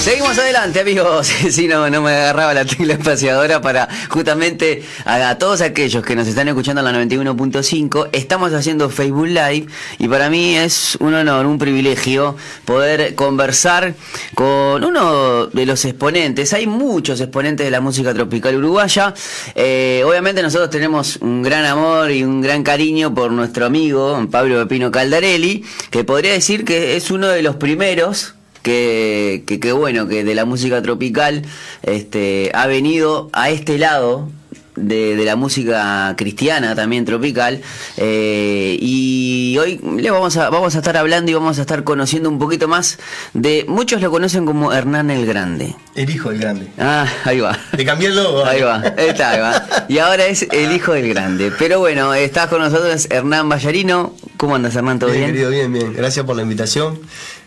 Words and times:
Seguimos 0.00 0.38
adelante, 0.38 0.80
amigos. 0.80 1.30
Si 1.50 1.68
no, 1.68 1.90
no 1.90 2.00
me 2.00 2.10
agarraba 2.10 2.54
la 2.54 2.64
tecla 2.64 2.94
espaciadora 2.94 3.60
para 3.60 3.86
justamente 4.08 4.82
a, 5.04 5.36
todos 5.36 5.60
aquellos 5.60 6.02
que 6.02 6.16
nos 6.16 6.26
están 6.26 6.48
escuchando 6.48 6.80
en 6.80 6.86
la 6.86 7.04
91.5. 7.04 8.08
Estamos 8.12 8.54
haciendo 8.54 8.88
Facebook 8.88 9.26
Live 9.26 9.66
y 9.98 10.08
para 10.08 10.30
mí 10.30 10.56
es 10.56 10.96
un 11.00 11.12
honor, 11.12 11.44
un 11.44 11.58
privilegio 11.58 12.34
poder 12.64 13.14
conversar 13.14 13.94
con 14.34 14.82
uno 14.82 15.48
de 15.48 15.66
los 15.66 15.84
exponentes. 15.84 16.54
Hay 16.54 16.66
muchos 16.66 17.20
exponentes 17.20 17.66
de 17.66 17.70
la 17.70 17.82
música 17.82 18.14
tropical 18.14 18.56
uruguaya. 18.56 19.12
Eh, 19.54 20.02
obviamente 20.06 20.40
nosotros 20.42 20.70
tenemos 20.70 21.18
un 21.20 21.42
gran 21.42 21.66
amor 21.66 22.10
y 22.10 22.24
un 22.24 22.40
gran 22.40 22.62
cariño 22.62 23.14
por 23.14 23.32
nuestro 23.32 23.66
amigo 23.66 24.26
Pablo 24.30 24.62
Pepino 24.62 24.90
Caldarelli, 24.90 25.62
que 25.90 26.04
podría 26.04 26.32
decir 26.32 26.64
que 26.64 26.96
es 26.96 27.10
uno 27.10 27.28
de 27.28 27.42
los 27.42 27.56
primeros 27.56 28.34
que, 28.62 29.44
que, 29.46 29.72
bueno, 29.72 30.08
que 30.08 30.24
de 30.24 30.34
la 30.34 30.44
música 30.44 30.82
tropical 30.82 31.42
este, 31.82 32.50
ha 32.54 32.66
venido 32.66 33.30
a 33.32 33.50
este 33.50 33.78
lado 33.78 34.28
de, 34.76 35.16
de, 35.16 35.24
la 35.24 35.36
música 35.36 36.14
cristiana 36.16 36.74
también 36.74 37.04
tropical 37.04 37.60
eh, 37.96 38.78
y 38.80 39.56
hoy 39.58 39.80
le 39.98 40.10
vamos 40.10 40.36
a 40.36 40.48
vamos 40.48 40.74
a 40.74 40.78
estar 40.78 40.96
hablando 40.96 41.30
y 41.30 41.34
vamos 41.34 41.58
a 41.58 41.62
estar 41.62 41.84
conociendo 41.84 42.28
un 42.28 42.38
poquito 42.38 42.68
más 42.68 42.98
de 43.34 43.64
muchos 43.68 44.00
lo 44.00 44.10
conocen 44.10 44.46
como 44.46 44.72
Hernán 44.72 45.10
el 45.10 45.26
Grande. 45.26 45.74
El 45.94 46.08
hijo 46.08 46.30
del 46.30 46.38
grande. 46.38 46.68
Ah 46.78 47.06
ahí 47.24 47.40
va. 47.40 47.58
Le 47.76 47.84
cambié 47.84 48.08
el 48.08 48.16
logo 48.16 48.44
ahí 48.44 48.62
va 48.62 48.82
está 48.96 49.30
ahí 49.30 49.40
va. 49.40 49.86
Y 49.88 49.98
ahora 49.98 50.26
es 50.26 50.46
el 50.50 50.72
hijo 50.72 50.92
del 50.92 51.08
grande. 51.08 51.52
Pero 51.58 51.80
bueno 51.80 52.14
estás 52.14 52.48
con 52.48 52.60
nosotros 52.60 53.08
Hernán 53.10 53.48
Ballarino 53.48 54.14
cómo 54.36 54.54
andas 54.54 54.76
Hernán 54.76 54.98
todo 54.98 55.10
bien, 55.10 55.24
bien? 55.24 55.34
querido 55.34 55.50
bien 55.50 55.72
bien. 55.72 55.92
Gracias 55.92 56.24
por 56.24 56.36
la 56.36 56.42
invitación 56.42 56.98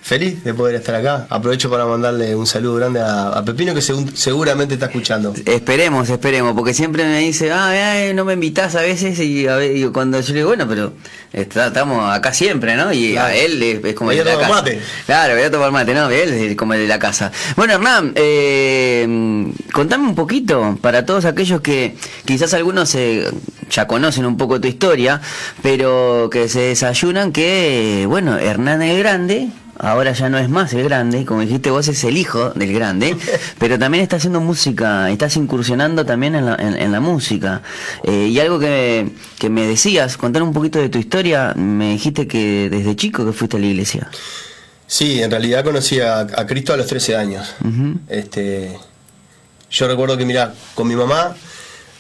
feliz 0.04 0.44
de 0.44 0.54
poder 0.54 0.76
estar 0.76 0.94
acá. 0.96 1.28
Aprovecho 1.30 1.70
para 1.70 1.86
mandarle 1.86 2.36
un 2.36 2.46
saludo 2.46 2.76
grande 2.76 3.00
a, 3.00 3.42
Pepino 3.46 3.74
que 3.74 3.82
seguramente 3.82 4.74
está 4.74 4.88
escuchando. 4.88 5.34
Esperemos, 5.46 6.10
esperemos, 6.10 6.54
porque 6.54 6.74
siempre 6.74 7.06
me 7.06 7.20
dice, 7.20 7.52
ah, 7.52 8.12
no 8.14 8.26
me 8.26 8.34
invitas 8.34 8.76
a 8.76 8.82
veces 8.82 9.18
y, 9.20 9.46
cuando 9.94 10.20
yo 10.20 10.34
le 10.34 10.40
digo, 10.40 10.50
bueno, 10.50 10.68
pero 10.68 10.94
estamos 11.32 12.14
acá 12.14 12.34
siempre, 12.34 12.76
¿no? 12.76 12.92
Y 12.92 13.16
a 13.16 13.34
él 13.34 13.64
es, 13.64 13.96
como 13.96 14.12
el 14.12 14.18
de 14.18 14.26
la 14.26 14.38
casa. 14.38 14.54
Mate. 14.54 14.82
Claro, 15.06 15.36
voy 15.36 15.44
a 15.44 15.52
tomar 15.52 15.72
mate, 15.72 15.94
¿no? 15.94 16.10
Él 16.10 16.34
es 16.34 16.56
como 16.58 16.74
el 16.74 16.82
de 16.82 16.88
la 16.88 17.00
casa. 17.00 17.32
Bueno, 17.56 17.74
Hernán, 17.74 18.12
eh, 18.16 19.08
contame 19.72 20.06
un 20.06 20.16
poquito 20.16 20.78
para 20.82 21.06
todos 21.06 21.24
aquellos 21.24 21.62
que 21.62 21.96
quizás 22.26 22.54
algunos 22.54 22.96
ya 23.70 23.88
conocen 23.88 24.26
un 24.26 24.36
poco 24.36 24.60
tu 24.60 24.68
historia, 24.68 25.22
pero 25.62 26.30
que 26.30 26.50
se 26.50 26.60
desayunan 26.60 27.32
que, 27.32 28.06
bueno, 28.08 28.38
Hernán 28.38 28.82
el 28.82 29.00
Grande 29.00 29.50
ahora 29.80 30.14
ya 30.14 30.30
no 30.30 30.38
es 30.38 30.50
más 30.50 30.74
el 30.74 30.84
grande, 30.84 31.26
como 31.26 31.42
dijiste 31.42 31.70
vos 31.72 31.88
es 31.88 32.04
el 32.04 32.18
hijo 32.18 32.52
del 32.52 32.74
grande, 32.74 33.16
pero 33.60 33.80
también 33.80 34.04
está 34.04 34.18
haciendo 34.18 34.42
música, 34.42 35.10
estás 35.10 35.36
incursionando 35.38 36.06
también 36.06 36.36
en 36.36 36.46
la, 36.46 36.56
en, 36.56 36.92
la 36.92 37.00
música. 37.00 37.62
Eh, 38.04 38.28
y 38.28 38.40
algo 38.40 38.60
que, 38.60 39.10
que, 39.40 39.50
me 39.50 39.66
decías, 39.68 40.18
contar 40.18 40.44
un 40.44 40.54
poquito 40.54 40.80
de 40.80 40.90
tu 40.90 41.00
historia, 41.00 41.54
me 41.56 41.92
dijiste 41.94 42.28
que 42.28 42.70
desde 42.70 42.96
chico 42.96 43.26
que 43.26 43.34
fuiste 43.34 43.58
a 43.58 43.60
la 43.60 43.68
iglesia. 43.68 44.10
Sí, 44.88 45.22
en 45.22 45.32
realidad 45.32 45.64
conocí 45.64 46.00
a, 46.00 46.28
Cristo 46.48 46.74
a 46.74 46.78
los 46.78 46.88
13 46.88 47.16
años. 47.16 47.56
este, 48.10 48.78
yo 49.72 49.88
recuerdo 49.88 50.18
que, 50.18 50.26
mira, 50.26 50.54
con 50.76 50.88
mi 50.88 50.96
mamá 50.96 51.36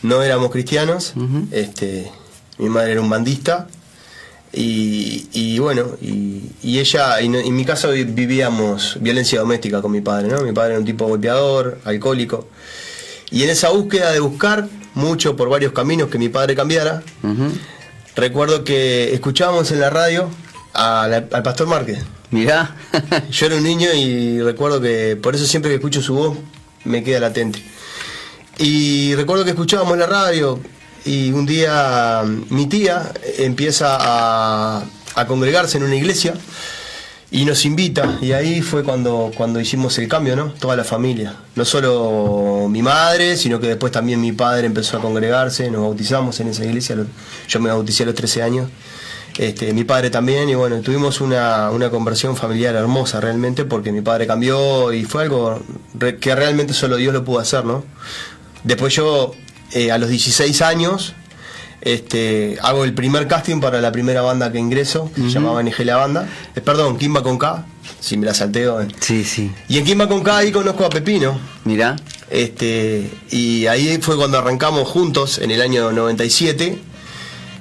no 0.03 0.21
éramos 0.21 0.51
cristianos, 0.51 1.13
este, 1.51 2.11
mi 2.59 2.69
madre 2.69 2.91
era 2.91 3.01
un 3.01 3.09
bandista, 3.09 3.67
y, 4.55 5.57
bueno, 5.57 5.97
y, 5.99 6.79
ella, 6.79 7.19
y 7.21 7.25
en 7.25 7.55
mi 7.55 7.65
casa 7.65 7.89
vivíamos 7.89 8.97
violencia 9.01 9.39
doméstica 9.39 9.81
con 9.81 9.91
mi 9.91 10.01
padre, 10.01 10.27
¿no? 10.27 10.41
Mi 10.41 10.51
padre 10.51 10.71
era 10.71 10.79
un 10.79 10.85
tipo 10.85 11.07
golpeador, 11.07 11.79
alcohólico. 11.85 12.47
Y 13.31 13.43
en 13.43 13.49
esa 13.49 13.69
búsqueda 13.69 14.11
de 14.11 14.19
buscar 14.19 14.67
mucho 14.93 15.35
por 15.35 15.49
varios 15.49 15.73
caminos 15.73 16.09
que 16.09 16.19
mi 16.19 16.29
padre 16.29 16.55
cambiara, 16.55 17.01
recuerdo 18.15 18.63
que 18.63 19.13
escuchábamos 19.13 19.71
en 19.71 19.79
la 19.79 19.89
radio 19.89 20.29
al 20.73 21.27
Pastor 21.43 21.67
Márquez. 21.67 22.03
Mirá. 22.29 22.75
Yo 23.31 23.47
era 23.47 23.55
un 23.55 23.63
niño 23.63 23.89
y 23.93 24.41
recuerdo 24.41 24.79
que 24.79 25.15
por 25.15 25.35
eso 25.35 25.45
siempre 25.45 25.71
que 25.71 25.75
escucho 25.75 26.01
su 26.01 26.13
voz 26.13 26.37
me 26.83 27.03
queda 27.03 27.19
latente. 27.19 27.63
Y 28.59 29.15
recuerdo 29.15 29.43
que 29.43 29.51
escuchábamos 29.51 29.93
en 29.93 29.99
la 30.01 30.07
radio, 30.07 30.59
y 31.05 31.31
un 31.31 31.45
día 31.45 32.23
mi 32.49 32.67
tía 32.67 33.11
empieza 33.37 33.97
a, 33.99 34.83
congregarse 35.27 35.77
en 35.77 35.83
una 35.83 35.95
iglesia 35.95 36.33
y 37.29 37.45
nos 37.45 37.65
invita 37.65 38.17
y 38.21 38.31
ahí 38.31 38.61
fue 38.61 38.83
cuando, 38.83 39.31
cuando 39.35 39.59
hicimos 39.59 39.97
el 39.97 40.07
cambio, 40.07 40.35
¿no? 40.35 40.53
Toda 40.53 40.75
la 40.75 40.83
familia. 40.83 41.35
No 41.55 41.65
solo 41.65 42.67
mi 42.69 42.81
madre, 42.81 43.37
sino 43.37 43.59
que 43.59 43.67
después 43.67 43.91
también 43.91 44.21
mi 44.21 44.31
padre 44.31 44.67
empezó 44.67 44.97
a 44.97 45.01
congregarse, 45.01 45.69
nos 45.69 45.81
bautizamos 45.81 46.39
en 46.39 46.49
esa 46.49 46.65
iglesia, 46.65 46.95
yo 47.47 47.59
me 47.59 47.69
bauticé 47.69 48.03
a 48.03 48.05
los 48.07 48.15
13 48.15 48.43
años, 48.43 48.69
este, 49.37 49.73
mi 49.73 49.83
padre 49.83 50.09
también 50.09 50.47
y 50.49 50.55
bueno, 50.55 50.81
tuvimos 50.81 51.21
una, 51.21 51.71
una 51.71 51.89
conversión 51.89 52.35
familiar 52.35 52.75
hermosa 52.75 53.19
realmente 53.19 53.65
porque 53.65 53.91
mi 53.91 54.01
padre 54.01 54.27
cambió 54.27 54.93
y 54.93 55.05
fue 55.05 55.23
algo 55.23 55.59
que 56.19 56.35
realmente 56.35 56.73
solo 56.73 56.97
Dios 56.97 57.13
lo 57.13 57.23
pudo 57.23 57.39
hacer, 57.39 57.65
¿no? 57.65 57.83
Después 58.63 58.93
yo 58.93 59.33
eh, 59.73 59.91
a 59.91 59.97
los 59.97 60.09
16 60.09 60.61
años 60.61 61.13
este, 61.83 62.57
hago 62.61 62.85
el 62.85 62.93
primer 62.93 63.27
casting 63.27 63.59
para 63.59 63.81
la 63.81 63.91
primera 63.91 64.21
banda 64.21 64.49
que 64.49 64.57
ingreso, 64.57 65.11
se 65.15 65.29
llamaba 65.29 65.61
NG 65.61 65.83
La 65.83 65.97
Banda. 65.97 66.29
Eh, 66.55 66.61
perdón, 66.61 66.97
Kimba 66.97 67.21
con 67.23 67.37
K, 67.37 67.65
si 67.99 68.15
me 68.15 68.25
la 68.25 68.33
salteo. 68.33 68.81
Eh. 68.81 68.87
Sí, 69.01 69.25
sí. 69.25 69.51
Y 69.67 69.79
en 69.79 69.83
Kimba 69.83 70.07
con 70.07 70.23
K 70.23 70.37
ahí 70.37 70.51
conozco 70.53 70.85
a 70.85 70.89
Pepino. 70.89 71.37
Mira. 71.65 71.97
Este, 72.29 73.11
y 73.31 73.67
ahí 73.67 73.97
fue 74.01 74.15
cuando 74.15 74.37
arrancamos 74.37 74.87
juntos 74.87 75.39
en 75.39 75.51
el 75.51 75.61
año 75.61 75.91
97. 75.91 76.79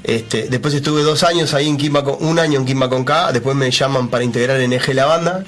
Este, 0.05 0.49
después 0.49 0.73
estuve 0.75 1.03
dos 1.03 1.25
años 1.25 1.53
ahí 1.53 1.69
en 1.69 1.77
Kimba 1.77 2.05
con, 2.05 2.17
un 2.21 2.39
año 2.39 2.61
en 2.61 2.65
Kimba 2.65 2.89
con 2.89 3.05
K, 3.05 3.33
después 3.33 3.57
me 3.57 3.73
llaman 3.73 4.09
para 4.09 4.23
integrar 4.23 4.61
en 4.61 4.73
Eje 4.73 4.95
La 4.95 5.07
Banda. 5.07 5.45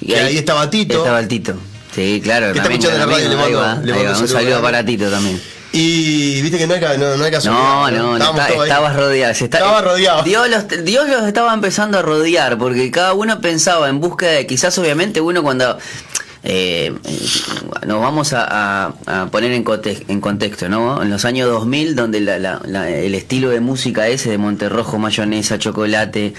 Y 0.00 0.14
ahí, 0.14 0.36
estaba 0.36 0.68
Tito. 0.68 0.98
Estaba 0.98 1.20
el 1.20 1.28
Tito. 1.28 1.54
Sí, 1.94 2.20
claro. 2.24 2.52
Que 2.52 2.58
está 2.58 2.72
escuchando 2.72 2.98
la 2.98 3.06
radio, 3.06 3.28
le 3.28 3.36
mando, 3.36 4.20
un 4.20 4.28
saludo 4.28 4.60
para 4.60 4.84
Tito 4.84 5.08
también. 5.08 5.40
Y 5.78 6.40
viste 6.40 6.56
que 6.56 6.66
no 6.66 6.72
hay, 6.72 6.80
no, 6.80 7.16
no 7.16 7.24
hay 7.24 7.32
No, 7.44 7.90
no, 7.90 8.18
no 8.18 8.62
estabas 8.64 8.96
rodeado. 8.96 9.32
estaba 9.32 9.82
rodeado. 9.82 10.22
Dios 10.22 10.48
los, 10.48 10.84
Dios 10.84 11.06
los 11.06 11.26
estaba 11.26 11.52
empezando 11.52 11.98
a 11.98 12.02
rodear, 12.02 12.56
porque 12.56 12.90
cada 12.90 13.12
uno 13.12 13.42
pensaba 13.42 13.90
en 13.90 14.00
búsqueda 14.00 14.30
de, 14.30 14.46
quizás 14.46 14.78
obviamente 14.78 15.20
uno 15.20 15.42
cuando... 15.42 15.78
Eh, 16.48 16.94
nos 17.86 18.00
vamos 18.00 18.32
a, 18.32 18.94
poner 19.32 19.50
en, 19.50 19.64
en, 20.08 20.20
contexto, 20.20 20.68
¿no? 20.68 21.02
En 21.02 21.10
los 21.10 21.24
años 21.24 21.50
2000, 21.50 21.96
donde 21.96 22.18
el 22.18 23.14
estilo 23.16 23.50
de 23.50 23.58
música 23.58 24.06
ese 24.06 24.30
de 24.30 24.38
Monterrojo, 24.38 24.96
mayonesa, 24.96 25.58
chocolate, 25.58 26.34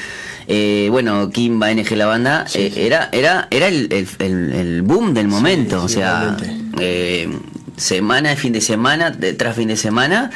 eh, 0.47 0.87
bueno, 0.89 1.29
Kimba, 1.29 1.73
NG 1.73 1.91
la 1.97 2.05
banda, 2.05 2.45
eh, 2.53 2.71
era 2.77 3.09
era 3.11 3.49
era 3.51 3.67
el, 3.67 3.91
el, 3.91 4.81
boom 4.81 5.13
del 5.13 5.27
momento, 5.27 5.83
o 5.83 5.89
sea, 5.89 6.37
eh, 6.79 7.27
semana, 7.77 8.35
fin 8.35 8.53
de 8.53 8.61
semana, 8.61 9.15
tras 9.37 9.55
fin 9.55 9.67
de 9.67 9.77
semana. 9.77 10.31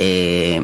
Eh, 0.00 0.62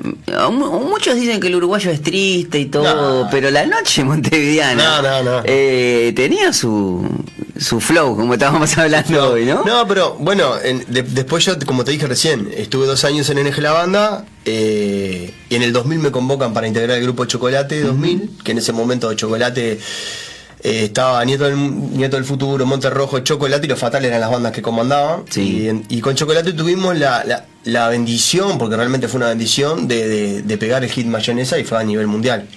muchos 0.50 1.16
dicen 1.16 1.40
que 1.40 1.48
el 1.48 1.56
uruguayo 1.56 1.90
es 1.90 2.02
triste 2.02 2.58
y 2.60 2.66
todo, 2.66 3.28
pero 3.30 3.50
la 3.50 3.66
noche 3.66 4.04
montevideana 4.04 5.42
eh, 5.44 6.12
tenía 6.14 6.52
su, 6.52 7.04
su 7.58 7.80
flow, 7.80 8.16
como 8.16 8.34
estábamos 8.34 8.76
hablando 8.78 9.32
hoy, 9.32 9.44
¿no? 9.44 9.64
No, 9.64 9.86
pero 9.88 10.14
bueno, 10.20 10.52
después 10.88 11.44
yo, 11.44 11.54
como 11.66 11.84
te 11.84 11.92
dije 11.92 12.06
recién, 12.06 12.48
estuve 12.56 12.86
dos 12.86 13.04
años 13.04 13.28
en 13.30 13.44
NG 13.44 13.58
La 13.58 13.72
Banda 13.72 14.24
eh, 14.44 15.34
y 15.48 15.54
en 15.54 15.62
el 15.62 15.72
2000 15.72 15.98
me 15.98 16.10
convocan 16.12 16.54
para 16.54 16.68
integrar 16.68 16.98
el 16.98 17.02
grupo 17.02 17.24
Chocolate 17.24 17.80
2000, 17.80 18.38
que 18.44 18.52
en 18.52 18.58
ese 18.58 18.72
momento 18.72 19.12
Chocolate 19.14 19.80
eh, 20.64 20.86
estaba 20.86 21.22
Nieto 21.26 21.44
del, 21.44 21.56
Nieto 21.92 22.16
del 22.16 22.24
Futuro, 22.24 22.64
Monte 22.64 22.88
Rojo, 22.88 23.20
Chocolate 23.20 23.66
y 23.66 23.68
Los 23.68 23.78
Fatales 23.78 24.08
eran 24.08 24.20
las 24.20 24.30
bandas 24.30 24.50
que 24.50 24.62
comandaban. 24.62 25.24
Y, 25.36 26.00
con 26.00 26.14
Chocolate 26.14 26.54
tuvimos 26.54 26.98
la, 26.98 27.44
la, 27.64 27.88
bendición, 27.90 28.56
porque 28.56 28.74
realmente 28.74 29.06
fue 29.06 29.18
una 29.18 29.28
bendición, 29.28 29.86
de, 29.86 30.42
de 30.42 30.58
pegar 30.58 30.82
el 30.82 30.90
hit 30.90 31.06
mayonesa 31.06 31.58
y 31.58 31.64
fue 31.64 31.78
a 31.78 31.84
nivel 31.84 32.06
mundial. 32.06 32.48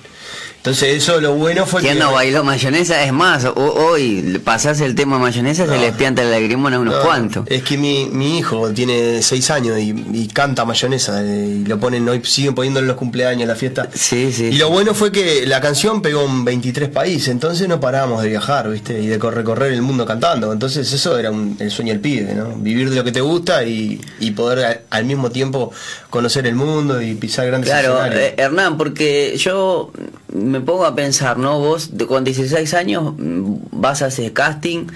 Entonces 0.57 0.97
eso 0.97 1.21
lo 1.21 1.33
bueno 1.35 1.65
fue 1.65 1.81
¿Quién 1.81 1.97
no 1.97 2.11
bailó 2.11 2.43
mayonesa? 2.43 3.01
Es 3.03 3.13
más, 3.13 3.45
hoy 3.55 4.41
pasás 4.43 4.81
el 4.81 4.95
tema 4.95 5.17
mayonesa, 5.17 5.65
se 5.65 5.77
les 5.77 5.93
pianta 5.93 6.23
la 6.23 6.31
lagrimona 6.31 6.75
a 6.75 6.79
unos 6.79 6.95
cuantos. 6.95 7.45
Es 7.47 7.63
que 7.63 7.77
mi, 7.77 8.09
mi 8.11 8.37
hijo 8.37 8.69
tiene 8.71 9.21
seis 9.21 9.49
años 9.49 9.77
y, 9.79 10.27
canta 10.33 10.65
mayonesa 10.65 11.23
eh, 11.23 11.61
y 11.61 11.65
lo 11.65 11.79
ponen 11.79 12.07
hoy, 12.09 12.21
siguen 12.23 12.53
poniéndolo 12.53 12.83
en 12.83 12.87
los 12.89 12.97
cumpleaños, 12.97 13.43
en 13.43 13.47
la 13.47 13.55
fiesta. 13.55 13.87
Sí, 13.93 14.33
sí. 14.33 14.47
Y 14.47 14.57
lo 14.57 14.69
bueno 14.69 14.93
fue 14.93 15.11
que 15.11 15.45
la 15.47 15.61
canción 15.61 16.01
pegó 16.01 16.25
en 16.25 16.43
23 16.43 16.89
países, 16.89 17.29
entonces 17.29 17.67
no 17.69 17.79
parábamos 17.79 18.21
de 18.21 18.29
viajar, 18.29 18.69
¿viste? 18.69 18.99
Y 18.99 19.07
de 19.07 19.17
recorrer 19.17 19.71
el 19.71 19.81
mundo 19.81 20.05
cantando. 20.05 20.51
Entonces 20.51 20.91
eso 20.91 21.17
era 21.17 21.31
el 21.59 21.71
sueño 21.71 21.93
del 21.93 22.01
pibe, 22.01 22.33
¿no? 22.33 22.55
Vivir 22.57 22.89
de 22.89 22.97
lo 22.97 23.03
que 23.03 23.13
te 23.13 23.21
gusta 23.21 23.63
y, 23.63 24.01
poder 24.35 24.83
al 24.89 25.05
mismo 25.05 25.31
tiempo 25.31 25.71
conocer 26.09 26.45
el 26.45 26.55
mundo 26.55 27.01
y 27.01 27.15
pisar 27.15 27.47
grandes 27.47 27.69
Claro, 27.69 28.05
eh, 28.05 28.35
Hernán, 28.37 28.77
porque 28.77 29.35
yo 29.37 29.91
me 30.33 30.59
pongo 30.61 30.85
a 30.85 30.95
pensar, 30.95 31.37
¿no? 31.37 31.59
Vos 31.59 31.89
con 32.07 32.23
16 32.23 32.73
años 32.73 33.13
mm, 33.17 33.55
vas 33.71 34.01
a 34.01 34.07
hacer 34.07 34.33
casting 34.33 34.87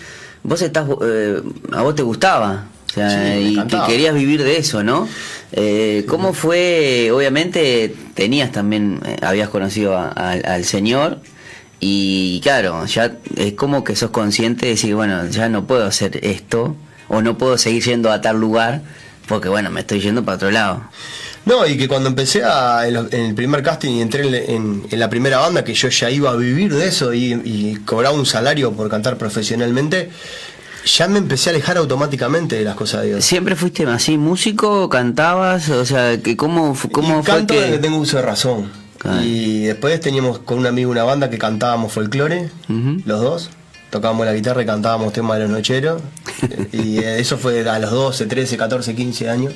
vos 0.44 0.62
estás, 0.64 0.88
eh, 1.04 1.40
a 1.72 1.82
vos 1.84 1.94
te 1.96 2.02
gustaba. 2.04 2.66
O 2.90 2.94
sea, 2.94 3.10
Sí, 3.36 3.56
y 3.60 3.68
que 3.68 3.78
querías 3.88 4.14
vivir 4.16 4.44
de 4.44 4.58
eso, 4.58 4.84
¿no? 4.84 5.08
Eh, 5.54 6.04
¿Cómo 6.10 6.34
fue? 6.34 7.10
Obviamente 7.14 7.94
tenías 8.16 8.52
también, 8.52 9.00
eh, 9.06 9.18
habías 9.22 9.50
conocido 9.50 9.96
a- 9.98 10.10
al- 10.10 10.46
al 10.46 10.66
Señor 10.66 11.20
y 11.80 12.40
claro, 12.44 12.86
ya 12.86 13.18
es 13.38 13.54
como 13.54 13.84
que 13.84 13.96
sos 13.96 14.10
consciente 14.12 14.66
de 14.66 14.72
decir, 14.74 14.94
bueno, 14.96 15.28
ya 15.28 15.48
no 15.48 15.66
puedo 15.66 15.86
hacer 15.86 16.20
esto 16.26 16.76
o 17.08 17.22
no 17.22 17.38
puedo 17.38 17.58
seguir 17.58 17.84
yendo 17.84 18.12
a 18.12 18.20
tal 18.22 18.40
lugar 18.40 18.82
porque 19.28 19.48
bueno, 19.48 19.70
me 19.70 19.82
estoy 19.82 20.00
yendo 20.02 20.26
para 20.26 20.36
otro 20.38 20.52
lado. 20.52 20.82
No, 21.46 21.66
y 21.66 21.76
que 21.78 21.88
cuando 21.88 22.08
empecé 22.10 22.44
a, 22.44 22.88
en, 22.88 22.94
los- 22.94 23.12
en 23.14 23.22
el 23.22 23.36
primer 23.36 23.64
casting 23.64 23.92
y 23.92 24.02
entré 24.02 24.28
en, 24.28 24.36
en- 24.36 24.84
en 24.92 25.00
la 25.00 25.10
primera 25.10 25.40
banda, 25.40 25.64
que 25.64 25.74
yo 25.74 25.90
ya 25.90 26.10
iba 26.10 26.30
a 26.30 26.36
vivir 26.36 26.74
de 26.74 26.88
eso 26.88 27.14
y, 27.14 27.34
y 27.34 27.78
cobraba 27.86 28.16
un 28.16 28.26
salario 28.28 28.72
por 28.74 28.90
cantar 28.90 29.18
profesionalmente, 29.18 30.10
ya 30.86 31.08
me 31.08 31.18
empecé 31.20 31.50
a 31.50 31.54
alejar 31.54 31.78
automáticamente 31.78 32.56
de 32.58 32.64
las 32.64 32.76
cosas 32.76 33.02
de 33.02 33.08
Dios. 33.10 33.26
¿Siempre 33.26 33.56
fuiste 33.56 33.86
así 33.86 34.18
músico? 34.18 34.88
¿Cantabas? 34.90 35.70
O 35.70 35.86
sea, 35.86 36.20
que 36.22 36.38
¿cómo, 36.38 36.76
cómo 36.92 37.20
y 37.20 37.24
fue 37.24 37.34
canto 37.34 37.54
que...? 37.56 37.72
que 37.72 37.78
tengo 37.80 37.98
uso 37.98 38.18
de 38.18 38.24
razón. 38.24 38.72
Y 39.24 39.62
después 39.64 40.00
teníamos 40.00 40.40
con 40.40 40.60
un 40.60 40.68
amigo 40.68 40.92
una 40.92 41.04
banda 41.04 41.30
que 41.32 41.40
cantábamos 41.40 41.92
folclore, 41.92 42.52
los 43.06 43.20
dos. 43.22 43.50
Tocábamos 43.90 44.26
la 44.28 44.34
guitarra 44.34 44.62
y 44.62 44.66
cantábamos 44.68 45.12
temas 45.12 45.38
de 45.38 45.44
los 45.46 45.52
nocheros. 45.52 46.02
y 46.72 47.00
eh, 47.00 47.20
eso 47.20 47.38
fue 47.40 47.68
a 47.68 47.80
los 47.80 47.90
12, 47.92 48.28
13, 48.28 48.58
14, 48.58 48.96
15 48.96 49.30
años. 49.30 49.54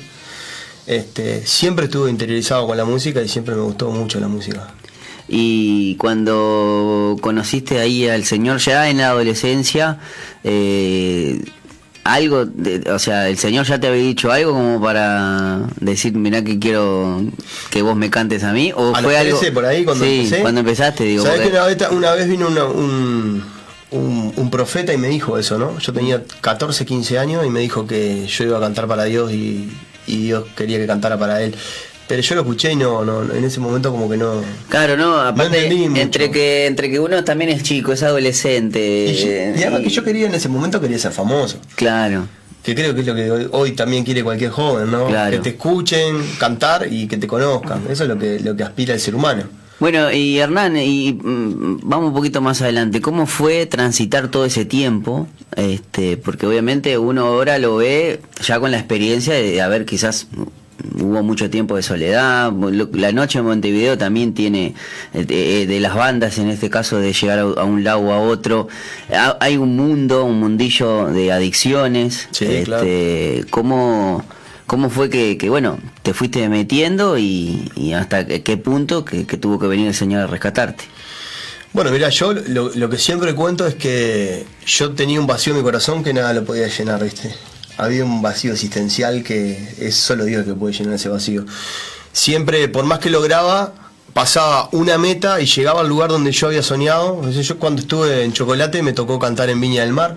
Este, 0.86 1.44
siempre 1.46 1.86
estuve 1.86 2.10
interiorizado 2.10 2.66
con 2.66 2.76
la 2.76 2.84
música 2.84 3.20
y 3.22 3.28
siempre 3.28 3.54
me 3.54 3.62
gustó 3.62 3.90
mucho 3.90 4.20
la 4.20 4.28
música. 4.28 4.68
Y 5.28 5.96
cuando 5.96 7.16
conociste 7.20 7.80
ahí 7.80 8.06
al 8.08 8.24
Señor 8.24 8.58
ya 8.58 8.88
en 8.88 8.98
la 8.98 9.08
adolescencia, 9.08 9.98
eh, 10.44 11.40
algo, 12.04 12.46
de- 12.46 12.88
o 12.92 12.98
sea, 13.00 13.28
el 13.28 13.36
Señor 13.36 13.66
ya 13.66 13.80
te 13.80 13.88
había 13.88 14.02
dicho 14.02 14.30
algo 14.30 14.52
como 14.52 14.80
para 14.80 15.62
decir, 15.80 16.14
mirá 16.14 16.44
que 16.44 16.60
quiero 16.60 17.20
que 17.70 17.82
vos 17.82 17.96
me 17.96 18.08
cantes 18.10 18.44
a 18.44 18.52
mí, 18.52 18.72
o 18.76 18.94
A 18.94 19.02
fue 19.02 19.16
algo. 19.18 19.36
13 19.38 19.52
por 19.52 19.64
ahí 19.64 19.84
cuando 19.84 20.04
sí, 20.04 20.20
empecé. 20.20 20.40
cuando 20.42 20.60
empezaste, 20.60 21.02
digo. 21.02 21.24
¿Sabés 21.24 21.40
porque- 21.40 21.50
que 21.52 21.56
una 21.58 21.66
vez, 21.66 21.90
una 21.90 22.12
vez 22.12 22.28
vino 22.28 22.46
una- 22.46 22.64
un, 22.66 23.42
un, 23.90 24.32
un 24.36 24.50
profeta 24.50 24.94
y 24.94 24.98
me 24.98 25.08
dijo 25.08 25.36
eso, 25.36 25.58
¿no? 25.58 25.76
Yo 25.80 25.92
tenía 25.92 26.22
14, 26.40 26.86
15 26.86 27.18
años 27.18 27.44
y 27.44 27.50
me 27.50 27.58
dijo 27.58 27.88
que 27.88 28.28
yo 28.28 28.44
iba 28.44 28.58
a 28.58 28.60
cantar 28.60 28.86
para 28.86 29.02
Dios 29.04 29.32
y, 29.32 29.68
y 30.06 30.22
Dios 30.24 30.44
quería 30.56 30.78
que 30.78 30.86
cantara 30.86 31.18
para 31.18 31.42
él. 31.42 31.54
Pero 32.08 32.22
yo 32.22 32.36
lo 32.36 32.42
escuché 32.42 32.70
y 32.72 32.76
no, 32.76 33.04
no, 33.04 33.22
en 33.34 33.44
ese 33.44 33.58
momento 33.58 33.90
como 33.90 34.08
que 34.08 34.16
no. 34.16 34.40
Claro, 34.68 34.96
no, 34.96 35.18
aparte, 35.20 35.66
entre 35.96 36.30
que 36.30 36.66
entre 36.66 36.88
que 36.88 37.00
uno 37.00 37.24
también 37.24 37.50
es 37.50 37.64
chico, 37.64 37.92
es 37.92 38.02
adolescente. 38.04 39.06
Y, 39.06 39.14
yo- 39.16 39.26
y 39.60 39.62
además 39.64 39.80
y- 39.80 39.84
que 39.84 39.90
yo 39.90 40.04
quería 40.04 40.26
en 40.28 40.34
ese 40.34 40.48
momento 40.48 40.80
quería 40.80 40.98
ser 41.00 41.10
famoso. 41.12 41.58
Claro. 41.74 42.28
Que 42.62 42.74
creo 42.74 42.94
que 42.94 43.00
es 43.00 43.06
lo 43.06 43.14
que 43.14 43.30
hoy, 43.30 43.48
hoy 43.52 43.72
también 43.72 44.04
quiere 44.04 44.22
cualquier 44.24 44.50
joven, 44.50 44.90
¿no? 44.90 45.06
Claro. 45.08 45.30
Que 45.32 45.38
te 45.38 45.48
escuchen 45.50 46.16
cantar 46.38 46.86
y 46.90 47.06
que 47.08 47.16
te 47.16 47.26
conozcan. 47.26 47.82
Eso 47.90 48.04
es 48.04 48.08
lo 48.08 48.18
que, 48.18 48.38
lo 48.40 48.54
que 48.56 48.62
aspira 48.62 48.94
el 48.94 49.00
ser 49.00 49.14
humano. 49.14 49.42
Bueno, 49.78 50.10
y 50.10 50.38
Hernán, 50.38 50.76
y 50.78 51.12
mm, 51.12 51.80
vamos 51.82 52.08
un 52.08 52.14
poquito 52.14 52.40
más 52.40 52.62
adelante, 52.62 53.00
¿cómo 53.02 53.26
fue 53.26 53.66
transitar 53.66 54.28
todo 54.28 54.46
ese 54.46 54.64
tiempo? 54.64 55.28
Este, 55.54 56.16
porque 56.16 56.46
obviamente 56.46 56.96
uno 56.96 57.26
ahora 57.26 57.58
lo 57.58 57.76
ve 57.76 58.20
ya 58.42 58.58
con 58.58 58.70
la 58.70 58.78
experiencia 58.78 59.34
de 59.34 59.60
haber 59.60 59.84
quizás 59.84 60.28
hubo 60.98 61.22
mucho 61.22 61.50
tiempo 61.50 61.76
de 61.76 61.82
soledad, 61.82 62.52
la 62.92 63.12
noche 63.12 63.38
en 63.38 63.44
Montevideo 63.46 63.98
también 63.98 64.34
tiene 64.34 64.74
eh, 65.14 65.24
de, 65.24 65.66
de 65.66 65.80
las 65.80 65.94
bandas, 65.94 66.38
en 66.38 66.48
este 66.48 66.70
caso 66.70 66.98
de 66.98 67.12
llegar 67.12 67.38
a, 67.40 67.64
un 67.64 67.82
lado 67.84 68.00
o 68.00 68.12
a 68.12 68.20
otro, 68.20 68.68
Ha- 69.12 69.36
hay 69.40 69.56
un 69.58 69.76
mundo, 69.76 70.24
un 70.24 70.38
mundillo 70.40 71.06
de 71.06 71.32
adicciones, 71.32 72.28
Sí, 72.30 72.44
este, 72.46 72.64
claro. 72.64 72.86
¿cómo, 73.50 74.24
¿Cómo 74.66 74.90
fue 74.90 75.10
que, 75.10 75.48
bueno, 75.48 75.78
te 76.02 76.12
fuiste 76.12 76.48
metiendo 76.48 77.18
y, 77.18 77.92
hasta 77.94 78.26
qué 78.26 78.56
punto 78.56 79.04
que, 79.04 79.24
tuvo 79.24 79.58
que 79.58 79.66
venir 79.66 79.86
el 79.88 79.94
Señor 79.94 80.22
a 80.22 80.26
rescatarte? 80.26 80.84
Bueno, 81.72 81.90
mira, 81.90 82.08
yo 82.08 82.32
lo, 82.32 82.70
lo 82.74 82.90
que 82.90 82.98
siempre 82.98 83.34
cuento 83.34 83.66
es 83.66 83.74
que 83.74 84.44
yo 84.66 84.92
tenía 84.92 85.20
un 85.20 85.26
vacío 85.26 85.52
en 85.52 85.58
mi 85.58 85.62
corazón 85.62 86.02
que 86.02 86.12
nada 86.12 86.32
lo 86.32 86.44
podía 86.44 86.68
llenar, 86.68 87.04
¿viste? 87.04 87.34
Había 87.76 88.04
un 88.04 88.22
vacío 88.22 88.52
existencial 88.52 89.22
que 89.22 89.74
es 89.78 89.94
solo 89.94 90.24
Dios 90.24 90.44
que 90.44 90.54
puede 90.54 90.74
llenar 90.74 90.94
ese 90.94 91.10
vacío. 91.10 91.44
Siempre, 92.12 92.66
por 92.68 92.86
más 92.86 92.98
que 92.98 93.10
lograba, 93.10 93.74
pasaba 94.14 94.70
una 94.72 94.96
meta 94.96 95.42
y 95.42 95.46
llegaba 95.46 95.82
al 95.82 95.88
lugar 95.88 96.08
donde 96.08 96.32
yo 96.32 96.46
había 96.46 96.62
soñado. 96.62 97.30
Yo 97.30 97.58
cuando 97.58 97.82
estuve 97.82 98.24
en 98.24 98.32
Chocolate 98.32 98.82
me 98.82 98.94
tocó 98.94 99.18
cantar 99.18 99.50
en 99.50 99.60
Viña 99.60 99.82
del 99.82 99.92
Mar. 99.92 100.16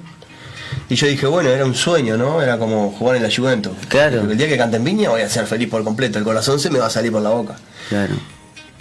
Y 0.90 0.96
yo 0.96 1.08
dije, 1.08 1.28
bueno, 1.28 1.50
era 1.50 1.66
un 1.66 1.76
sueño, 1.76 2.18
¿no? 2.18 2.42
Era 2.42 2.58
como 2.58 2.92
jugar 2.92 3.18
en 3.18 3.24
la 3.24 3.30
Juventus. 3.34 3.74
Claro. 3.88 4.20
Porque 4.20 4.34
el 4.34 4.38
día 4.38 4.48
que 4.48 4.58
cante 4.58 4.78
en 4.78 4.84
Viña 4.84 5.10
voy 5.10 5.22
a 5.22 5.30
ser 5.30 5.46
feliz 5.46 5.70
por 5.70 5.84
completo. 5.84 6.18
El 6.18 6.24
corazón 6.24 6.60
se 6.60 6.70
me 6.70 6.80
va 6.80 6.88
a 6.88 6.90
salir 6.90 7.12
por 7.12 7.22
la 7.22 7.30
boca. 7.30 7.56
Claro. 7.90 8.16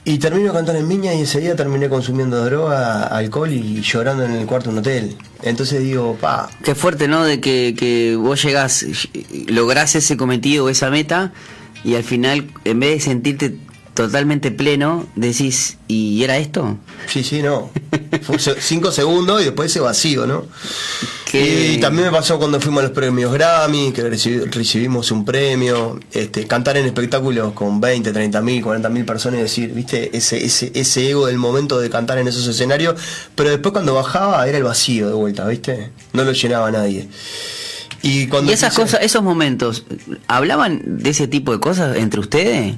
Y 0.05 0.19
termino 0.19 0.49
de 0.49 0.55
cantar 0.55 0.77
en 0.77 0.89
Viña 0.89 1.13
y 1.13 1.23
ese 1.23 1.41
día 1.41 1.55
terminé 1.55 1.89
consumiendo 1.91 2.43
droga, 2.45 3.03
alcohol 3.09 3.53
y 3.53 3.83
llorando 3.83 4.25
en 4.25 4.33
el 4.33 4.47
cuarto 4.47 4.71
de 4.71 4.73
un 4.73 4.79
hotel. 4.79 5.17
Entonces 5.43 5.83
digo, 5.83 6.17
pa, 6.19 6.49
Qué 6.65 6.75
fuerte, 6.75 7.09
¿no? 7.09 7.25
De 7.25 7.41
que, 7.41 7.75
que 7.79 8.17
vos 8.17 8.43
llegás, 8.43 8.87
lográs 9.49 9.95
ese 9.97 10.17
cometido, 10.17 10.71
esa 10.71 10.89
meta, 10.89 11.33
y 11.85 11.95
al 11.95 12.05
final, 12.05 12.51
en 12.65 12.81
vez 12.81 12.91
de 12.93 13.01
sentirte 13.01 13.57
totalmente 14.07 14.51
pleno, 14.53 15.07
decís, 15.17 15.77
¿y 15.89 16.23
era 16.23 16.39
esto? 16.39 16.77
sí, 17.09 17.25
sí, 17.25 17.43
no. 17.43 17.71
Fue 18.23 18.39
cinco 18.39 18.93
segundos 18.93 19.41
y 19.43 19.45
después 19.47 19.71
ese 19.71 19.81
vacío, 19.81 20.27
¿no? 20.27 20.47
Que- 21.31 21.73
Y 21.75 21.79
también 21.81 22.07
me 22.07 22.13
pasó 22.13 22.39
cuando 22.39 22.61
fuimos 22.61 22.81
a 22.81 22.83
los 22.85 22.93
premios 22.93 23.33
Grammy, 23.33 23.93
que 23.93 24.03
recibi- 24.09 24.51
recibimos 24.51 25.11
un 25.11 25.25
premio, 25.25 25.99
este, 26.13 26.47
cantar 26.47 26.77
en 26.77 26.87
espectáculos 26.87 27.53
con 27.55 27.81
20, 27.81 28.13
30 28.13 28.41
mil, 28.41 28.63
40 28.63 28.89
mil 28.89 29.05
personas 29.05 29.41
y 29.41 29.43
decir, 29.43 29.73
viste, 29.75 30.17
ese, 30.17 30.45
ese, 30.45 30.71
ese 30.75 31.11
ego 31.11 31.27
del 31.27 31.39
momento 31.39 31.81
de 31.81 31.91
cantar 31.91 32.19
en 32.19 32.29
esos 32.29 32.47
escenarios, 32.47 33.01
pero 33.35 33.51
después 33.51 33.73
cuando 33.73 33.95
bajaba 33.95 34.47
era 34.49 34.59
el 34.59 34.65
vacío 34.65 35.09
de 35.09 35.15
vuelta, 35.15 35.47
viste, 35.47 35.91
no 36.13 36.23
lo 36.25 36.33
llenaba 36.33 36.71
nadie. 36.71 37.09
Y, 38.01 38.29
cuando 38.29 38.51
¿Y 38.51 38.55
esas 38.55 38.73
quise- 38.73 38.83
cosas, 38.83 39.01
esos 39.03 39.23
momentos, 39.25 39.85
hablaban 40.29 40.83
de 41.03 41.11
ese 41.11 41.27
tipo 41.27 41.51
de 41.53 41.59
cosas 41.61 41.97
entre 41.97 42.21
ustedes? 42.21 42.77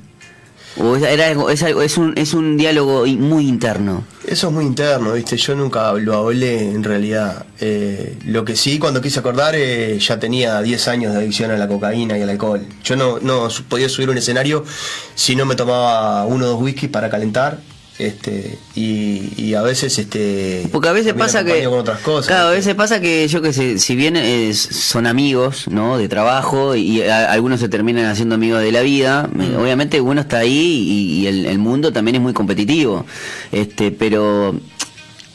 ¿O 0.76 0.94
es- 0.96 1.02
era 1.02 1.30
es, 1.52 1.62
es, 1.62 1.96
un, 1.98 2.16
es 2.16 2.32
un 2.34 2.56
diálogo 2.56 3.04
muy 3.06 3.48
interno? 3.48 4.04
Eso 4.26 4.48
es 4.48 4.52
muy 4.52 4.64
interno, 4.64 5.12
¿viste? 5.14 5.36
Yo 5.36 5.54
nunca 5.56 5.92
lo 5.94 6.14
hablé 6.16 6.70
en 6.70 6.84
realidad. 6.84 7.44
Eh, 7.60 8.16
lo 8.26 8.44
que 8.44 8.54
sí, 8.54 8.78
cuando 8.78 9.00
quise 9.00 9.18
acordar, 9.18 9.54
eh, 9.56 9.98
ya 9.98 10.20
tenía 10.20 10.60
10 10.62 10.86
años 10.88 11.12
de 11.12 11.18
adicción 11.18 11.50
a 11.50 11.56
la 11.56 11.66
cocaína 11.66 12.16
y 12.16 12.22
al 12.22 12.30
alcohol. 12.30 12.64
Yo 12.84 12.94
no, 12.96 13.18
no 13.20 13.48
podía 13.68 13.88
subir 13.88 14.08
un 14.10 14.18
escenario 14.18 14.64
si 15.16 15.34
no 15.34 15.44
me 15.44 15.56
tomaba 15.56 16.24
uno 16.26 16.44
o 16.46 16.48
dos 16.50 16.62
whisky 16.62 16.86
para 16.88 17.10
calentar. 17.10 17.58
Este, 18.00 18.58
y, 18.74 19.32
y 19.36 19.54
a 19.54 19.62
veces 19.62 19.98
este 19.98 20.66
Porque 20.72 20.88
a 20.88 20.92
veces 20.92 21.12
pasa 21.14 21.44
que. 21.44 21.64
con 21.64 21.78
otras 21.80 22.00
cosas. 22.00 22.26
Claro, 22.28 22.48
a 22.48 22.50
veces 22.52 22.74
pasa 22.74 23.00
que 23.00 23.28
yo 23.28 23.42
que 23.42 23.52
sé, 23.52 23.78
si 23.78 23.94
bien 23.94 24.16
eh, 24.16 24.54
son 24.54 25.06
amigos, 25.06 25.66
¿no? 25.68 25.98
De 25.98 26.08
trabajo 26.08 26.74
y 26.76 27.02
a- 27.02 27.30
algunos 27.30 27.60
se 27.60 27.68
terminan 27.68 28.06
haciendo 28.06 28.34
amigos 28.36 28.62
de 28.62 28.72
la 28.72 28.80
vida, 28.80 29.28
eh, 29.38 29.56
obviamente 29.60 30.00
uno 30.00 30.22
está 30.22 30.38
ahí 30.38 30.50
y, 30.88 31.20
y 31.20 31.26
el, 31.26 31.44
el 31.46 31.58
mundo 31.58 31.92
también 31.92 32.14
es 32.16 32.22
muy 32.22 32.32
competitivo. 32.32 33.04
Este, 33.52 33.90
pero 33.90 34.54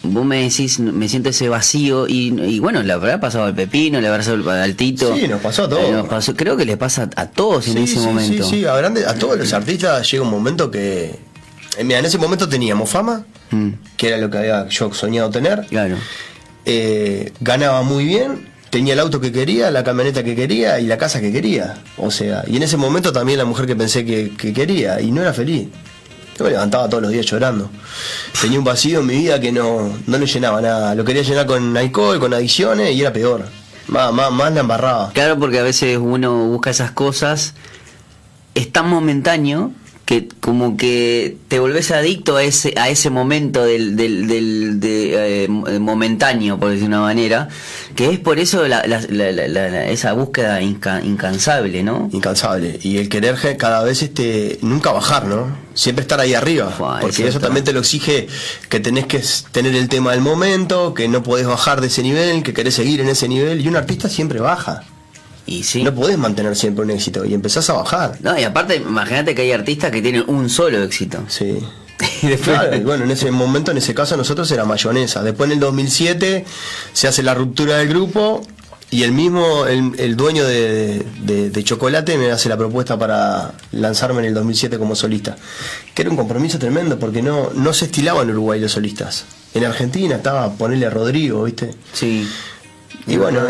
vos 0.08 0.24
me 0.26 0.44
decís, 0.44 0.80
me 0.80 1.10
siento 1.10 1.30
ese 1.30 1.50
vacío 1.50 2.08
y, 2.08 2.28
y 2.42 2.60
bueno, 2.60 2.84
le 2.84 2.94
habrá 2.94 3.20
pasado 3.20 3.46
al 3.46 3.56
Pepino, 3.56 4.00
le 4.02 4.08
habrá 4.08 4.20
pasado 4.20 4.50
al 4.52 4.76
Tito. 4.76 5.16
Sí, 5.16 5.28
nos 5.28 5.42
pasó 5.42 5.64
a 5.64 5.70
todos. 5.70 5.84
Eh, 5.84 5.92
nos 5.92 6.08
pasó- 6.08 6.36
creo 6.36 6.56
que 6.58 6.66
le 6.66 6.78
pasa 6.78 7.10
a 7.16 7.28
todos 7.28 7.68
en 7.68 7.74
Sí, 7.74 7.84
ese 7.84 7.94
sí, 7.94 8.00
momento. 8.00 8.44
Sí, 8.44 8.58
sí, 8.60 8.66
a, 8.66 8.76
grande- 8.76 9.06
a 9.06 9.16
todos 9.16 9.38
los 9.38 9.52
artistas 9.54 10.10
llega 10.12 10.24
un 10.24 10.30
momento 10.32 10.70
que. 10.72 11.25
Eh, 11.78 11.84
Mira, 11.84 12.00
en 12.00 12.06
ese 12.06 12.18
momento 12.18 12.48
teníamos 12.50 12.90
fama, 12.90 13.24
Mm, 13.52 13.70
que 13.96 14.08
era 14.08 14.18
lo 14.18 14.30
que 14.30 14.40
había 14.40 14.68
yo 14.70 14.92
soñado 14.94 15.30
tener. 15.30 15.66
claro. 15.68 15.98
eh, 16.66 17.32
ganaba 17.42 17.84
muy 17.84 18.06
bien, 18.06 18.48
tenía 18.72 18.94
el 18.94 19.00
auto 19.00 19.22
que 19.22 19.32
quería, 19.32 19.70
la 19.72 19.84
camioneta 19.84 20.24
que 20.24 20.36
quería 20.36 20.80
y 20.80 20.88
la 20.88 20.98
casa 20.98 21.22
que 21.22 21.32
quería. 21.32 21.76
O 21.98 22.10
sea, 22.12 22.44
y 22.48 22.58
en 22.58 22.64
ese 22.64 22.76
momento 22.78 23.14
también 23.14 23.38
la 23.38 23.46
mujer 23.46 23.68
que 23.68 23.76
pensé 23.76 24.04
que, 24.04 24.32
que 24.36 24.52
quería 24.52 25.00
y 25.00 25.12
no 25.12 25.22
era 25.22 25.32
feliz. 25.34 25.68
Yo 26.38 26.44
me 26.44 26.50
levantaba 26.52 26.90
todos 26.90 27.04
los 27.04 27.12
días 27.12 27.26
llorando. 27.28 27.70
Tenía 28.42 28.60
un 28.60 28.66
vacío 28.66 29.00
en 29.00 29.06
mi 29.06 29.16
vida 29.16 29.40
que 29.40 29.52
no, 29.54 29.96
no 30.06 30.18
le 30.18 30.26
llenaba 30.26 30.60
nada. 30.60 30.94
Lo 30.96 31.06
quería 31.06 31.22
llenar 31.22 31.46
con 31.46 31.78
alcohol, 31.78 32.20
con 32.20 32.34
adicciones 32.34 32.94
y 32.94 33.00
era 33.02 33.14
peor. 33.14 33.46
Más, 33.88 34.12
más, 34.12 34.32
más 34.32 34.52
la 34.52 34.60
embarraba. 34.62 35.12
Claro, 35.14 35.38
porque 35.40 35.60
a 35.60 35.64
veces 35.64 35.98
uno 36.02 36.48
busca 36.48 36.72
esas 36.72 36.92
cosas, 36.92 37.54
es 38.56 38.70
tan 38.72 38.90
momentáneo 38.90 39.72
que 40.06 40.28
como 40.40 40.78
que 40.78 41.38
te 41.48 41.60
volvés 41.60 41.92
adicto 41.92 42.38
a 42.38 42.44
ese 42.44 42.74
a 42.78 42.90
ese 42.90 43.10
momento 43.10 43.66
del, 43.66 43.96
del, 43.96 44.28
del 44.28 44.80
de, 44.80 45.46
eh, 45.46 45.48
momentáneo 45.48 46.60
por 46.60 46.70
decir 46.70 46.88
una 46.88 47.02
manera 47.02 47.50
que 47.96 48.12
es 48.12 48.20
por 48.20 48.38
eso 48.38 48.68
la, 48.68 48.86
la, 48.86 49.02
la, 49.10 49.88
esa 49.88 50.14
búsqueda 50.14 50.62
inca, 50.62 51.02
incansable 51.04 51.82
no 51.84 52.10
incansable. 52.12 52.80
Y 52.84 52.98
el 52.98 53.10
querer 53.10 53.36
cada 53.58 53.84
vez 53.84 54.02
este 54.04 54.60
nunca 54.62 54.92
bajar 54.92 55.26
no 55.26 55.66
siempre 55.74 56.04
estar 56.04 56.20
ahí 56.20 56.34
arriba. 56.34 56.74
Porque 57.02 57.28
eso, 57.28 57.40
también 57.40 57.66
te 57.66 57.74
lo 57.74 57.82
exige 57.82 58.28
que 58.70 58.80
tenés 58.80 59.06
que 59.06 59.22
tener 59.52 59.76
el 59.76 59.90
tema 59.90 60.12
del 60.12 60.22
momento 60.22 60.94
que 60.94 61.08
no 61.08 61.22
podés 61.22 61.46
bajar 61.46 61.82
de 61.82 61.88
ese 61.88 62.02
nivel 62.02 62.44
que 62.44 62.54
querés 62.54 62.76
seguir 62.76 63.02
en 63.02 63.10
ese 63.10 63.28
nivel. 63.28 63.62
Y 63.62 63.68
un 63.68 63.76
artista 63.76 64.10
siempre 64.10 64.40
baja 64.40 64.84
y 65.46 65.64
sí. 65.64 65.84
No 65.84 65.94
podés 65.94 66.18
mantener 66.18 66.56
siempre 66.56 66.84
un 66.84 66.92
éxito 66.92 67.26
y 67.26 67.34
empezás 67.34 67.70
a 67.70 67.74
bajar. 67.74 68.18
No, 68.22 68.38
y 68.38 68.44
aparte, 68.44 68.78
imagínate 68.78 69.36
que 69.36 69.44
hay 69.44 69.52
artistas 69.52 69.92
que 69.92 70.02
tienen 70.02 70.24
un 70.28 70.50
solo 70.50 70.82
éxito. 70.84 71.24
Sí. 71.28 71.60
y 72.24 72.28
después... 72.28 72.84
bueno, 72.84 73.04
en 73.04 73.12
ese 73.12 73.32
momento, 73.32 73.72
en 73.72 73.78
ese 73.78 73.94
caso, 73.94 74.18
nosotros 74.18 74.50
era 74.52 74.66
mayonesa. 74.66 75.24
Después 75.24 75.48
en 75.48 75.54
el 75.54 75.60
2007 75.60 76.46
se 76.94 77.08
hace 77.08 77.24
la 77.24 77.34
ruptura 77.34 77.78
del 77.78 77.90
grupo 77.90 78.42
y 78.92 79.04
el 79.04 79.12
mismo, 79.12 79.66
el, 79.66 80.16
dueño 80.16 80.46
de, 80.46 81.04
de, 81.24 81.64
Chocolate 81.64 82.18
me 82.18 82.32
hace 82.32 82.50
la 82.50 82.58
propuesta 82.58 82.98
para 82.98 83.54
lanzarme 83.72 84.20
en 84.20 84.26
el 84.26 84.34
2007 84.34 84.78
como 84.78 84.96
solista. 84.96 85.36
Que 85.94 86.04
era 86.04 86.12
un 86.12 86.18
compromiso 86.18 86.60
tremendo 86.60 86.98
porque 86.98 87.22
no, 87.22 87.50
no 87.54 87.74
se 87.74 87.86
estilaba 87.86 88.22
en 88.22 88.30
Uruguay 88.32 88.60
los 88.60 88.74
solistas. 88.74 89.26
En 89.54 89.66
Argentina 89.66 90.16
estaba 90.16 90.52
ponerle 90.54 90.86
a 90.86 90.92
Rodrigo, 90.92 91.44
¿viste? 91.44 91.74
Sí. 91.94 92.28
Y 93.08 93.18
bueno, 93.18 93.42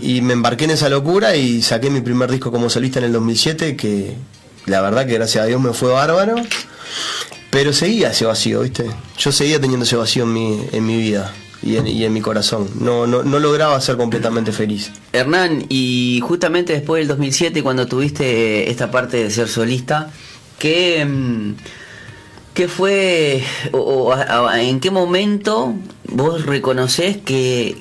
y, 0.00 0.20
me 0.20 0.34
embarqué 0.34 0.64
en 0.64 0.72
esa 0.72 0.88
locura 0.88 1.34
y 1.34 1.62
saqué 1.62 1.90
mi 1.90 2.00
primer 2.00 2.30
disco 2.30 2.50
como 2.50 2.68
solista 2.68 2.98
en 2.98 3.06
el 3.06 3.12
2007, 3.12 3.76
que 3.76 4.14
la 4.66 4.82
verdad 4.82 5.06
que 5.06 5.14
gracias 5.14 5.44
a 5.44 5.46
Dios 5.46 5.60
me 5.60 5.72
fue 5.72 5.90
bárbaro. 5.90 6.36
Pero 7.50 7.72
seguía 7.72 8.10
ese 8.10 8.26
vacío, 8.26 8.60
¿viste? 8.60 8.86
Yo 9.18 9.32
seguía 9.32 9.60
teniendo 9.60 9.84
ese 9.84 9.96
vacío 9.96 10.24
en 10.24 10.32
mi, 10.32 10.62
en 10.70 10.86
mi 10.86 10.96
vida 10.98 11.32
y 11.62 11.76
en, 11.76 11.86
y 11.86 12.04
en 12.04 12.12
mi 12.12 12.20
corazón. 12.20 12.68
No, 12.78 13.06
no, 13.06 13.22
no 13.22 13.38
lograba 13.38 13.80
ser 13.80 13.96
completamente 13.96 14.52
feliz. 14.52 14.92
Hernán, 15.12 15.64
y 15.68 16.20
justamente 16.22 16.72
después 16.74 17.00
del 17.00 17.08
2007, 17.08 17.62
cuando 17.62 17.86
tuviste 17.86 18.70
esta 18.70 18.90
parte 18.90 19.16
de 19.16 19.30
ser 19.30 19.48
solista, 19.48 20.10
¿qué, 20.58 21.04
mm, 21.04 21.54
qué 22.54 22.68
fue, 22.68 23.42
o, 23.72 24.14
en 24.54 24.80
qué 24.80 24.90
momento 24.90 25.74
vos 26.06 26.46
reconoces 26.46 27.16
que, 27.16 27.78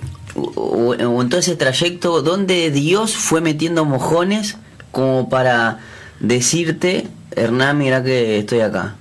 o, 0.55 0.93
en 0.93 1.29
todo 1.29 1.39
ese 1.39 1.55
trayecto 1.55 2.21
donde 2.21 2.71
Dios 2.71 3.15
fue 3.15 3.41
metiendo 3.41 3.85
mojones 3.85 4.57
como 4.91 5.29
para 5.29 5.79
decirte, 6.19 7.07
Hernán, 7.35 7.77
mira 7.77 8.03
que 8.03 8.39
estoy 8.39 8.61
acá? 8.61 8.95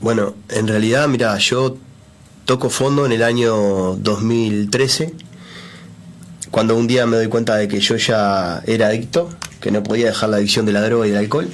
Bueno, 0.00 0.34
en 0.48 0.66
realidad, 0.66 1.06
mira, 1.08 1.36
yo 1.38 1.76
toco 2.44 2.70
fondo 2.70 3.06
en 3.06 3.12
el 3.12 3.22
año 3.22 3.94
2013, 3.96 5.14
cuando 6.50 6.76
un 6.76 6.86
día 6.86 7.06
me 7.06 7.16
doy 7.16 7.28
cuenta 7.28 7.56
de 7.56 7.68
que 7.68 7.80
yo 7.80 7.96
ya 7.96 8.62
era 8.66 8.88
adicto, 8.88 9.28
que 9.60 9.70
no 9.70 9.82
podía 9.82 10.06
dejar 10.06 10.30
la 10.30 10.38
adicción 10.38 10.66
de 10.66 10.72
la 10.72 10.82
droga 10.82 11.06
y 11.06 11.10
del 11.10 11.18
alcohol 11.18 11.48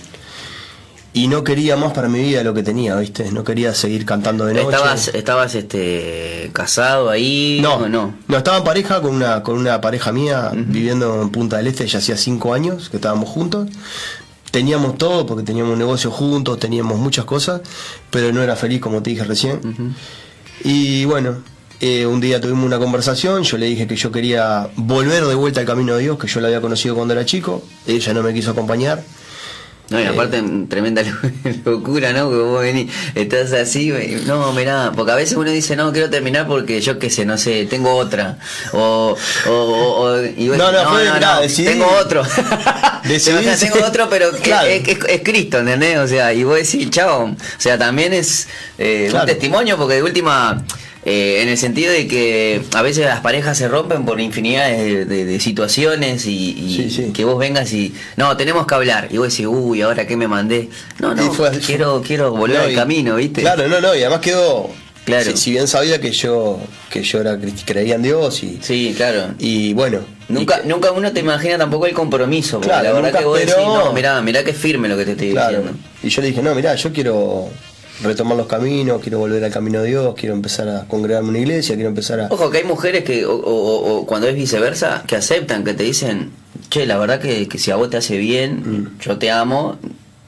y 1.12 1.28
no 1.28 1.42
quería 1.42 1.76
más 1.76 1.92
para 1.92 2.08
mi 2.08 2.20
vida 2.20 2.42
lo 2.44 2.54
que 2.54 2.62
tenía, 2.62 2.94
¿viste? 2.96 3.32
No 3.32 3.42
quería 3.42 3.74
seguir 3.74 4.04
cantando 4.04 4.44
de 4.44 4.54
noche. 4.54 4.68
¿Estabas, 4.68 5.08
estabas 5.08 5.54
este, 5.54 6.50
casado 6.52 7.10
ahí? 7.10 7.60
No, 7.62 7.88
no. 7.88 8.14
No, 8.26 8.36
estaba 8.36 8.58
en 8.58 8.64
pareja 8.64 9.00
con 9.00 9.14
una, 9.14 9.42
con 9.42 9.56
una 9.56 9.80
pareja 9.80 10.12
mía 10.12 10.50
viviendo 10.54 11.22
en 11.22 11.30
Punta 11.30 11.56
del 11.56 11.68
Este, 11.68 11.86
ya 11.86 11.98
hacía 11.98 12.16
cinco 12.16 12.52
años 12.52 12.90
que 12.90 12.96
estábamos 12.98 13.28
juntos. 13.28 13.68
Teníamos 14.50 14.96
todo 14.96 15.26
porque 15.26 15.42
teníamos 15.42 15.72
un 15.72 15.78
negocio 15.78 16.10
juntos, 16.10 16.58
teníamos 16.58 16.98
muchas 16.98 17.24
cosas, 17.24 17.62
pero 18.10 18.32
no 18.32 18.42
era 18.42 18.56
feliz 18.56 18.80
como 18.80 19.02
te 19.02 19.10
dije 19.10 19.24
recién. 19.24 19.94
Y 20.62 21.04
bueno, 21.04 21.36
eh, 21.80 22.06
un 22.06 22.20
día 22.20 22.40
tuvimos 22.40 22.64
una 22.64 22.78
conversación, 22.78 23.42
yo 23.44 23.56
le 23.58 23.66
dije 23.66 23.86
que 23.86 23.96
yo 23.96 24.10
quería 24.10 24.68
volver 24.76 25.24
de 25.26 25.34
vuelta 25.34 25.60
al 25.60 25.66
camino 25.66 25.96
de 25.96 26.02
Dios, 26.02 26.18
que 26.18 26.26
yo 26.26 26.40
lo 26.40 26.46
había 26.46 26.60
conocido 26.60 26.94
cuando 26.94 27.14
era 27.14 27.24
chico, 27.24 27.62
ella 27.86 28.14
no 28.14 28.22
me 28.22 28.32
quiso 28.34 28.50
acompañar 28.50 29.02
no, 29.90 29.98
y 30.00 30.04
aparte, 30.04 30.42
tremenda 30.68 31.02
locura, 31.64 32.12
¿no? 32.12 32.28
Que 32.28 32.36
vos 32.36 32.60
venís, 32.60 32.92
estás 33.14 33.52
así, 33.52 33.90
no, 34.26 34.52
mirá, 34.52 34.92
porque 34.94 35.12
a 35.12 35.14
veces 35.14 35.36
uno 35.36 35.50
dice, 35.50 35.76
no, 35.76 35.92
quiero 35.92 36.10
terminar 36.10 36.46
porque 36.46 36.80
yo 36.82 36.98
qué 36.98 37.08
sé, 37.08 37.24
no 37.24 37.38
sé, 37.38 37.66
tengo 37.66 37.94
otra. 37.94 38.38
O, 38.72 39.16
o, 39.46 39.50
o 39.50 40.24
y 40.24 40.48
no, 40.48 40.56
no, 40.56 40.72
no, 40.72 41.04
no, 41.04 41.20
no 41.20 41.40
tengo 41.48 41.86
otro. 41.98 42.22
tengo 43.02 43.86
otro, 43.86 44.08
pero 44.10 44.30
es, 44.36 44.88
es, 44.88 45.20
Cristo, 45.22 45.60
¿entendés? 45.60 45.98
O 45.98 46.06
sea, 46.06 46.34
y 46.34 46.44
vos 46.44 46.56
decís, 46.56 46.90
chao, 46.90 47.24
o 47.24 47.36
sea, 47.56 47.78
también 47.78 48.12
es 48.12 48.46
eh, 48.76 49.10
un 49.12 49.24
testimonio 49.24 49.78
porque 49.78 49.94
de 49.94 50.02
última 50.02 50.62
eh, 51.10 51.40
en 51.40 51.48
el 51.48 51.56
sentido 51.56 51.90
de 51.90 52.06
que 52.06 52.60
a 52.76 52.82
veces 52.82 53.06
las 53.06 53.20
parejas 53.20 53.56
se 53.56 53.66
rompen 53.66 54.04
por 54.04 54.20
infinidad 54.20 54.68
de, 54.68 55.40
situaciones 55.40 56.26
y, 56.26 57.10
que 57.14 57.24
vos 57.24 57.38
vengas 57.38 57.72
y 57.72 57.94
no 58.18 58.36
tenemos 58.36 58.66
que 58.66 58.74
hablar 58.74 59.08
y 59.10 59.16
vos 59.16 59.30
decís 59.30 59.46
uy 59.46 59.80
ahora 59.80 60.06
qué 60.06 60.18
me 60.18 60.28
mandé 60.28 60.68
no 60.98 61.14
no 61.14 61.32
quiero 61.64 62.02
quiero 62.06 62.32
volver 62.32 62.60
al 62.60 62.74
camino 62.74 63.16
viste 63.16 63.40
claro 63.40 63.68
no 63.68 63.80
no 63.80 63.94
y 63.94 64.00
además 64.02 64.20
quedó 64.20 64.68
claro. 65.06 65.34
si, 65.34 65.52
bien 65.52 65.66
sabía 65.66 65.98
que 65.98 66.10
yo 66.12 66.60
que 66.90 67.02
yo 67.02 67.22
era 67.22 67.38
creía 67.64 67.94
en 67.94 68.02
Dios 68.02 68.42
y 68.42 68.58
sí 68.60 68.92
claro. 68.94 69.34
y 69.38 69.72
bueno 69.72 70.00
nunca 70.28 70.60
nunca 70.66 70.92
uno 70.92 71.10
te 71.10 71.20
imagina 71.20 71.56
tampoco 71.56 71.86
el 71.86 71.94
compromiso 71.94 72.60
porque 72.60 72.82
la 72.82 72.92
verdad 72.92 73.18
que 73.18 73.24
vos 73.24 73.38
decís 73.38 73.54
no 73.56 73.94
mirá 73.94 74.20
mirá 74.20 74.44
que 74.44 74.52
firme 74.52 74.88
lo 74.88 74.96
que 74.98 75.06
te 75.06 75.12
estoy 75.12 75.28
diciendo 75.28 75.70
y 76.02 76.08
yo 76.10 76.20
le 76.20 76.28
dije 76.28 76.42
no 76.42 76.54
mirá 76.54 76.74
yo 76.74 76.92
quiero 76.92 77.48
retomar 78.02 78.36
los 78.36 78.46
caminos, 78.46 79.00
quiero 79.02 79.18
volver 79.18 79.44
al 79.44 79.52
camino 79.52 79.82
de 79.82 79.88
Dios, 79.88 80.14
quiero 80.16 80.34
empezar 80.34 80.68
a 80.68 80.84
congregarme 80.86 81.28
en 81.28 81.30
una 81.30 81.38
iglesia, 81.40 81.74
quiero 81.74 81.90
empezar 81.90 82.20
a... 82.20 82.28
Ojo, 82.30 82.50
que 82.50 82.58
hay 82.58 82.64
mujeres 82.64 83.04
que, 83.04 83.24
o, 83.26 84.04
cuando 84.06 84.28
es 84.28 84.34
viceversa, 84.34 85.04
que 85.06 85.16
aceptan, 85.16 85.64
que 85.64 85.74
te 85.74 85.82
dicen, 85.82 86.30
che, 86.70 86.86
la 86.86 86.98
verdad 86.98 87.20
que, 87.20 87.48
si 87.58 87.70
a 87.70 87.76
vos 87.76 87.90
te 87.90 87.96
hace 87.96 88.16
bien, 88.16 88.82
mm. 88.82 88.98
yo 89.00 89.18
te 89.18 89.30
amo, 89.30 89.78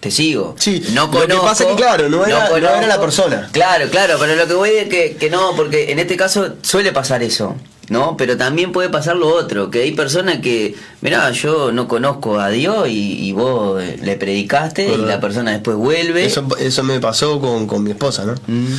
te 0.00 0.10
sigo. 0.10 0.56
Sí, 0.58 0.82
no 0.92 1.10
conozco, 1.10 1.28
lo 1.28 1.40
que 1.40 1.46
pasa 1.46 1.64
es 1.64 1.70
que, 1.70 1.76
claro, 1.76 2.08
no 2.08 2.24
era, 2.24 2.48
no, 2.48 2.56
era 2.56 2.86
la 2.86 3.00
persona. 3.00 3.48
Claro, 3.52 3.88
claro, 3.90 4.16
pero 4.18 4.34
lo 4.34 4.46
que 4.46 4.54
voy 4.54 4.70
es 4.70 4.88
que, 4.88 5.16
que 5.16 5.30
no, 5.30 5.54
porque 5.54 5.92
en 5.92 5.98
este 5.98 6.16
caso 6.16 6.54
suele 6.62 6.92
pasar 6.92 7.22
eso. 7.22 7.56
¿No? 7.90 8.16
Pero 8.16 8.37
también 8.37 8.73
puede 8.73 8.88
pasar 8.88 9.16
lo 9.16 9.28
otro, 9.28 9.68
que 9.68 9.82
hay 9.82 9.90
personas 9.92 10.38
que, 10.38 10.76
mirá, 11.02 11.30
yo 11.32 11.73
no 11.73 11.88
conozco 11.88 12.38
a 12.38 12.49
Dios 12.49 12.88
y, 12.88 13.32
vos 13.32 13.82
le 14.02 14.16
predicaste 14.16 14.94
y 14.94 14.97
la 14.97 15.20
persona 15.20 15.50
después 15.50 15.76
vuelve. 15.76 16.25
Eso, 16.25 16.47
eso 16.59 16.82
me 16.85 17.00
pasó 17.00 17.40
con, 17.40 17.66
con 17.66 17.82
mi 17.82 17.90
esposa, 17.90 18.25
¿no? 18.25 18.35
Mm. 18.47 18.75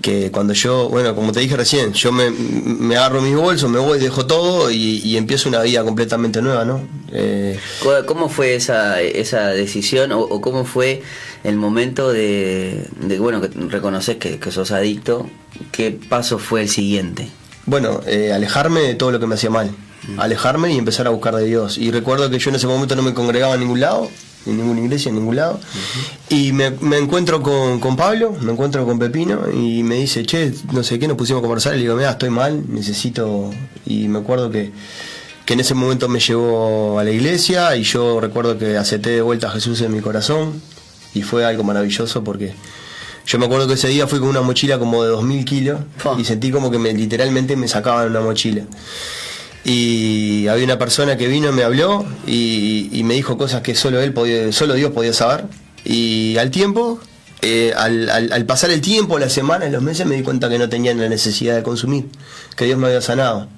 Que 0.00 0.30
cuando 0.30 0.52
yo, 0.52 0.88
bueno, 0.88 1.14
como 1.14 1.32
te 1.32 1.40
dije 1.40 1.56
recién, 1.56 1.92
yo 1.92 2.12
me, 2.12 2.30
me 2.30 2.96
agarro 2.96 3.20
mis 3.20 3.34
bolsos, 3.34 3.68
me 3.70 3.78
voy, 3.78 3.98
dejo 3.98 4.26
todo 4.26 4.70
y, 4.70 5.16
empiezo 5.16 5.48
una 5.48 5.62
vida 5.62 5.82
completamente 5.82 6.40
nueva, 6.40 6.64
¿no? 6.64 6.80
Eh, 7.12 7.58
¿Cómo 8.06 8.28
fue 8.28 8.54
esa, 8.54 9.00
esa 9.00 9.48
decisión 9.48 10.12
o, 10.12 10.40
cómo 10.40 10.64
fue 10.64 11.02
el 11.42 11.56
momento 11.56 12.12
de, 12.12 12.84
de 13.00 13.18
bueno, 13.18 13.40
que 13.40 13.48
reconoces 13.48 14.16
que, 14.16 14.38
que 14.38 14.52
sos 14.52 14.70
adicto? 14.70 15.28
¿Qué 15.72 15.98
paso 16.08 16.38
fue 16.38 16.62
el 16.62 16.68
siguiente? 16.68 17.28
Bueno, 17.66 18.00
eh, 18.06 18.32
alejarme 18.32 18.80
de 18.80 18.94
todo 18.94 19.10
lo 19.10 19.20
que 19.20 19.26
me 19.26 19.34
hacía 19.34 19.50
mal. 19.50 19.70
Mm. 20.08 20.20
Alejarme 20.20 20.72
y 20.72 20.78
empezar 20.78 21.06
a 21.08 21.10
buscar 21.10 21.34
de 21.34 21.44
Dios. 21.44 21.78
Y 21.78 21.90
recuerdo 21.90 22.30
que 22.30 22.38
yo 22.38 22.50
en 22.50 22.56
ese 22.56 22.68
momento 22.68 22.94
no 22.94 23.02
me 23.02 23.12
congregaba 23.12 23.54
en 23.54 23.60
ningún 23.60 23.80
lado, 23.80 24.08
en 24.46 24.56
ninguna 24.56 24.80
iglesia, 24.80 25.08
en 25.08 25.16
ningún 25.16 25.34
lado. 25.34 25.58
Y 26.28 26.52
me, 26.52 26.66
encuentro 26.66 27.42
con, 27.42 27.96
Pablo, 27.96 28.36
me 28.40 28.52
encuentro 28.52 28.86
con 28.86 29.00
Pepino 29.00 29.50
y 29.52 29.82
me 29.82 29.96
dice, 29.96 30.24
che, 30.24 30.52
no 30.72 30.84
sé 30.84 31.00
qué, 31.00 31.08
nos 31.08 31.16
pusimos 31.16 31.40
a 31.40 31.42
conversar. 31.42 31.74
Y 31.74 31.78
le 31.78 31.82
digo, 31.82 31.96
mira, 31.96 32.10
estoy 32.10 32.30
mal, 32.30 32.62
necesito. 32.68 33.50
Y 33.84 34.06
me 34.06 34.20
acuerdo 34.20 34.48
que, 34.48 34.70
que 35.44 35.54
en 35.54 35.60
ese 35.60 35.74
momento 35.74 36.08
me 36.08 36.20
llevó 36.20 37.00
a 37.00 37.04
la 37.04 37.10
iglesia 37.10 37.74
y 37.74 37.82
yo 37.82 38.20
recuerdo 38.20 38.58
que 38.58 38.76
acepté 38.76 39.10
de 39.10 39.22
vuelta 39.22 39.48
a 39.48 39.50
Jesús 39.50 39.80
en 39.80 39.92
mi 39.92 40.00
corazón. 40.00 40.62
Y 41.14 41.22
fue 41.22 41.44
algo 41.44 41.64
maravilloso 41.64 42.22
porque 42.22 42.54
yo 43.26 43.38
me 43.40 43.46
acuerdo 43.46 43.66
que 43.66 43.74
ese 43.74 43.88
día 43.88 44.06
fui 44.06 44.20
con 44.20 44.28
una 44.28 44.40
mochila 44.40 44.78
como 44.78 45.02
de 45.02 45.10
2000 45.10 45.44
kilos 45.44 45.80
y 46.16 46.24
sentí 46.24 46.52
como 46.52 46.70
que 46.70 46.78
me, 46.78 46.92
literalmente 46.92 47.56
me 47.56 47.66
sacaban 47.66 48.08
una 48.08 48.20
mochila. 48.20 48.62
Y 49.64 50.46
había 50.46 50.64
una 50.64 50.78
persona 50.78 51.16
que 51.16 51.26
vino 51.26 51.48
y 51.48 51.52
me 51.52 51.64
habló 51.64 52.06
y, 52.24 53.02
me 53.04 53.14
dijo 53.14 53.36
cosas 53.36 53.62
que 53.62 53.74
solo 53.74 54.00
él 54.00 54.12
podía, 54.12 54.52
solo 54.52 54.74
Dios 54.74 54.92
podía 54.92 55.12
saber. 55.12 55.46
Y 55.84 56.36
al 56.38 56.52
tiempo, 56.52 57.00
eh, 57.42 57.72
al, 57.76 58.46
pasar 58.46 58.70
el 58.70 58.80
tiempo, 58.80 59.18
las 59.18 59.32
semanas, 59.32 59.72
los 59.72 59.82
meses, 59.82 60.06
me 60.06 60.14
di 60.14 60.22
cuenta 60.22 60.48
que 60.48 60.58
no 60.58 60.68
tenía 60.68 60.94
la 60.94 61.08
necesidad 61.08 61.56
de 61.56 61.64
consumir, 61.64 62.06
que 62.56 62.64
Dios 62.64 62.78
me 62.78 62.86
había 62.86 63.00
sanado. 63.00 63.48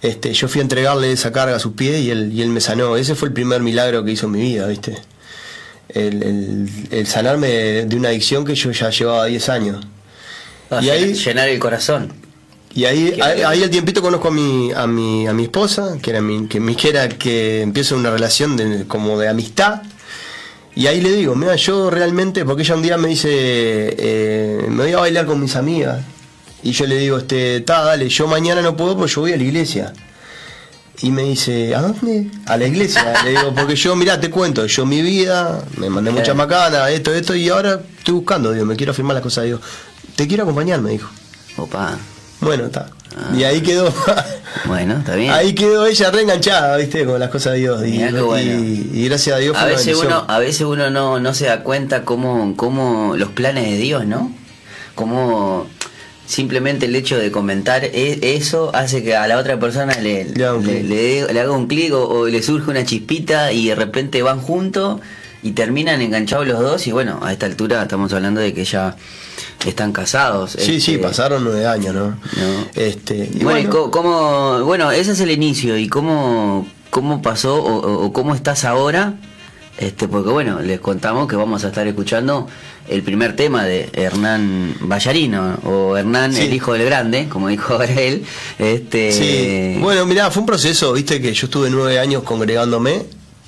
Este, 0.00 0.32
yo 0.32 0.48
fui 0.48 0.60
a 0.60 0.62
entregarle 0.62 1.12
esa 1.12 1.30
carga 1.30 1.56
a 1.56 1.58
sus 1.58 1.74
pies 1.74 2.00
y 2.00 2.10
él, 2.10 2.32
y 2.32 2.40
él 2.40 2.48
me 2.48 2.62
sanó. 2.62 2.96
Ese 2.96 3.14
fue 3.14 3.28
el 3.28 3.34
primer 3.34 3.60
milagro 3.60 4.02
que 4.04 4.12
hizo 4.12 4.26
en 4.26 4.32
mi 4.32 4.40
vida, 4.40 4.66
¿viste? 4.66 4.96
El, 5.94 7.06
sanarme 7.06 7.48
de, 7.48 7.96
una 7.96 8.08
adicción 8.08 8.44
que 8.44 8.54
yo 8.54 8.70
ya 8.70 8.90
llevaba 8.90 9.26
10 9.26 9.48
años. 9.48 9.86
Ah, 10.70 10.80
y 10.82 10.90
ahí, 10.90 11.14
llenar 11.14 11.48
el 11.48 11.58
corazón. 11.58 12.12
Y 12.74 12.86
ahí, 12.86 13.20
ahí, 13.20 13.62
al 13.62 13.70
tiempito 13.70 14.00
conozco 14.00 14.28
a 14.28 14.30
mi, 14.30 14.72
a 14.72 14.86
mi, 14.86 15.26
a 15.26 15.34
mi 15.34 15.44
esposa, 15.44 15.98
que 16.00 16.10
era 16.10 16.22
mi, 16.22 16.48
que, 16.48 16.58
que, 16.74 16.88
era, 16.88 17.08
que 17.08 17.60
empieza 17.60 17.94
una 17.94 18.10
relación 18.10 18.56
de, 18.56 18.86
como 18.86 19.18
de 19.18 19.28
amistad. 19.28 19.82
Y 20.74 20.86
ahí 20.86 21.02
le 21.02 21.12
digo, 21.12 21.34
mira, 21.34 21.54
yo 21.56 21.90
realmente, 21.90 22.46
porque 22.46 22.62
ella 22.62 22.74
un 22.74 22.82
día 22.82 22.96
me 22.96 23.08
dice, 23.08 23.28
eh, 23.30 24.66
me 24.70 24.84
voy 24.84 24.92
a 24.92 25.00
bailar 25.00 25.26
con 25.26 25.38
mis 25.38 25.54
amigas. 25.54 26.02
Y 26.62 26.72
yo 26.72 26.86
le 26.86 26.96
digo, 26.96 27.18
este, 27.18 27.60
ta, 27.60 27.82
dale, 27.82 28.08
yo 28.08 28.26
mañana 28.26 28.62
no 28.62 28.74
puedo 28.76 28.96
porque 28.96 29.12
yo 29.12 29.20
voy 29.20 29.32
a 29.32 29.36
la 29.36 29.42
iglesia. 29.42 29.92
Y 31.00 31.10
me 31.10 31.22
dice, 31.22 31.74
¿a 31.74 31.80
dónde? 31.80 32.30
A 32.46 32.56
la 32.56 32.66
iglesia. 32.66 33.14
le 33.24 33.30
digo, 33.30 33.54
porque 33.54 33.74
yo, 33.74 33.96
mirá, 33.96 34.20
te 34.20 34.30
cuento, 34.30 34.66
yo 34.66 34.86
mi 34.86 35.00
vida, 35.02 35.64
me 35.78 35.88
mandé 35.90 36.10
mucha 36.10 36.34
macana, 36.34 36.90
esto, 36.90 37.12
esto, 37.14 37.34
y 37.34 37.48
ahora 37.48 37.80
estoy 37.98 38.14
buscando, 38.14 38.52
digo, 38.52 38.66
me 38.66 38.76
quiero 38.76 38.92
afirmar 38.92 39.14
las 39.14 39.22
cosas. 39.22 39.44
Digo, 39.44 39.58
te 40.16 40.28
quiero 40.28 40.44
acompañar, 40.44 40.80
me 40.80 40.90
dijo. 40.90 41.08
Opa. 41.56 41.96
Bueno, 42.40 42.66
está. 42.66 42.88
Y 43.36 43.44
ahí 43.44 43.60
quedó. 43.62 43.92
Bueno, 44.66 44.98
está 44.98 45.14
bien. 45.16 45.30
Ahí 45.32 45.54
quedó 45.54 45.86
ella 45.86 46.10
reenganchada, 46.10 46.76
viste, 46.76 47.04
con 47.06 47.18
las 47.20 47.30
cosas 47.30 47.54
de 47.54 47.58
Dios. 47.60 47.86
Y, 47.86 47.98
bueno. 48.12 48.34
y- 48.36 48.90
y 48.92 49.04
gracias 49.08 49.36
a 49.36 49.38
Dios 49.38 49.56
fue 49.56 49.66
A 49.66 49.70
veces 49.70 49.96
uno, 49.96 50.24
a 50.28 50.38
veces 50.38 50.60
uno 50.62 50.90
no, 50.90 51.18
no 51.20 51.34
se 51.34 51.46
da 51.46 51.62
cuenta 51.62 52.04
cómo, 52.04 52.54
cómo 52.56 53.14
los 53.16 53.30
planes 53.30 53.64
de 53.64 53.76
Dios, 53.76 54.06
¿no? 54.06 54.30
Cómo 54.94 55.66
simplemente 56.32 56.86
el 56.86 56.96
hecho 56.96 57.18
de 57.18 57.30
comentar 57.30 57.84
e- 57.84 58.18
eso 58.36 58.70
hace 58.74 59.02
que 59.02 59.14
a 59.16 59.26
la 59.26 59.36
otra 59.38 59.58
persona 59.60 59.94
le, 60.00 60.24
Le 60.24 60.44
haga 60.44 60.54
un 60.56 60.64
le- 60.66 61.20
haga 61.40 61.50
un 61.52 61.66
clic 61.66 61.92
o, 61.92 62.08
o 62.08 62.26
le 62.26 62.42
surge 62.42 62.70
una 62.70 62.84
chispita 62.84 63.52
y 63.52 63.68
de 63.68 63.74
repente 63.74 64.22
van 64.22 64.40
juntos 64.40 65.00
y 65.42 65.50
terminan 65.52 66.00
enganchados 66.00 66.46
los 66.46 66.58
dos 66.60 66.86
y 66.86 66.92
bueno, 66.92 67.20
a 67.22 67.32
esta 67.32 67.46
altura 67.46 67.82
estamos 67.82 68.12
hablando 68.12 68.40
de 68.40 68.54
que 68.54 68.64
ya 68.64 68.96
están 69.66 69.92
casados. 69.92 70.52
Sí, 70.52 70.80
sí, 70.80 70.92
este, 70.94 70.98
pasaron 70.98 71.44
nueve 71.44 71.66
años, 71.66 71.94
¿no? 71.94 72.08
No. 72.10 72.16
Este, 72.74 73.28
y 73.34 73.42
bueno, 73.44 73.90
cómo, 73.90 74.60
bueno, 74.64 74.90
ese 74.90 75.12
es 75.12 75.20
el 75.20 75.30
inicio 75.30 75.76
y 75.76 75.88
cómo, 75.88 76.66
cómo 76.90 77.20
pasó 77.22 77.56
o 77.62 78.12
cómo 78.12 78.34
estás 78.34 78.64
ahora, 78.64 79.14
este, 79.78 80.06
porque 80.08 80.30
bueno, 80.30 80.60
les 80.60 80.80
contamos 80.80 81.26
que 81.28 81.36
vamos 81.36 81.64
a 81.64 81.68
estar 81.68 81.86
escuchando 81.86 82.46
el 82.88 83.02
primer 83.02 83.34
tema 83.36 83.64
de 83.64 83.88
Hernán 83.92 84.74
Ballarino 84.80 85.58
o 85.64 85.96
Hernán 85.96 86.32
Sí. 86.32 86.42
el 86.42 86.54
hijo 86.54 86.72
del 86.74 86.84
grande, 86.84 87.28
como 87.28 87.48
dijo 87.48 87.72
ahora 87.74 87.86
él, 87.92 88.24
este, 88.58 89.12
Sí, 89.12 89.80
bueno, 89.80 90.04
mirá, 90.06 90.30
fue 90.30 90.40
un 90.40 90.46
proceso, 90.46 90.92
viste, 90.92 91.20
que 91.20 91.32
yo 91.32 91.46
estuve 91.46 91.70
nueve 91.70 91.98
años 91.98 92.22
congregándome, 92.22 93.02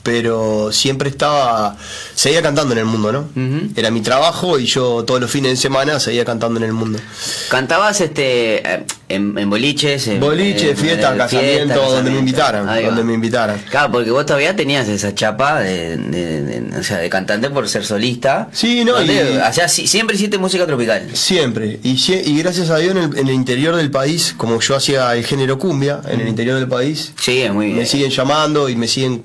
pero 0.04 0.70
siempre 0.70 1.08
estaba, 1.08 1.76
seguía 2.14 2.42
cantando 2.42 2.72
en 2.74 2.78
el 2.78 2.84
mundo, 2.84 3.10
¿no? 3.10 3.28
Era 3.74 3.90
mi 3.90 4.00
trabajo 4.02 4.58
y 4.60 4.66
yo 4.66 5.02
todos 5.04 5.20
los 5.20 5.28
fines 5.30 5.50
de 5.52 5.56
semana 5.56 5.98
seguía 5.98 6.24
cantando 6.24 6.60
en 6.60 6.64
el 6.66 6.72
mundo. 6.72 7.00
cantabas 7.48 8.00
este 8.00 8.58
eh, 8.74 8.84
en, 9.08 9.36
en 9.38 9.50
boliches, 9.50 10.06
en, 10.08 10.20
Boliche, 10.20 10.70
en- 10.70 10.76
fiesta, 10.76 11.12
en 11.12 11.18
casamiento, 11.18 11.90
donde 11.90 12.10
me 12.10 12.18
invitaran, 12.18 12.66
donde 12.84 13.02
me 13.02 13.14
invitaran. 13.14 13.58
Claro, 13.70 13.90
porque 13.92 14.10
vos 14.10 14.26
todavía 14.26 14.54
tenías 14.54 14.86
esa 14.88 15.14
chapa 15.14 15.60
de, 15.60 15.96
de- 15.96 16.42
de- 16.42 16.78
o 16.78 16.82
sea, 16.84 16.98
de 16.98 17.08
cantante 17.08 17.48
por 17.50 17.66
ser 17.68 17.84
solista. 17.84 18.48
Sí, 18.52 18.84
no, 18.84 18.92
Donde, 18.94 19.14
y- 19.34 19.36
o 19.38 19.52
sea, 19.52 19.68
siempre 19.68 20.16
hiciste 20.16 20.36
música 20.38 20.66
tropical. 20.66 21.08
Siempre, 21.14 21.80
y, 21.82 21.92
y 22.08 22.38
gracias 22.42 22.68
a 22.70 22.76
Dios 22.76 22.92
en 22.92 22.98
el, 22.98 23.18
en 23.18 23.28
el 23.28 23.34
interior 23.34 23.74
del 23.74 23.90
país, 23.90 24.34
como 24.36 24.60
yo 24.60 24.76
hacía 24.76 25.14
el 25.16 25.24
género 25.24 25.58
cumbia, 25.58 26.00
en 26.08 26.20
el 26.20 26.28
interior 26.28 26.56
del 26.58 26.68
país, 26.68 27.12
Sí, 27.18 27.38
es 27.40 27.52
muy 27.52 27.66
bien. 27.66 27.78
me 27.78 27.86
siguen 27.86 28.10
llamando 28.10 28.68
y 28.68 28.76
me 28.76 28.86
siguen 28.86 29.24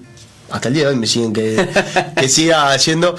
hasta 0.51 0.67
el 0.67 0.73
día 0.73 0.83
de 0.83 0.89
hoy 0.89 0.95
me 0.95 1.07
siguen 1.07 1.33
que, 1.33 1.67
que 2.15 2.29
siga 2.29 2.71
haciendo 2.71 3.15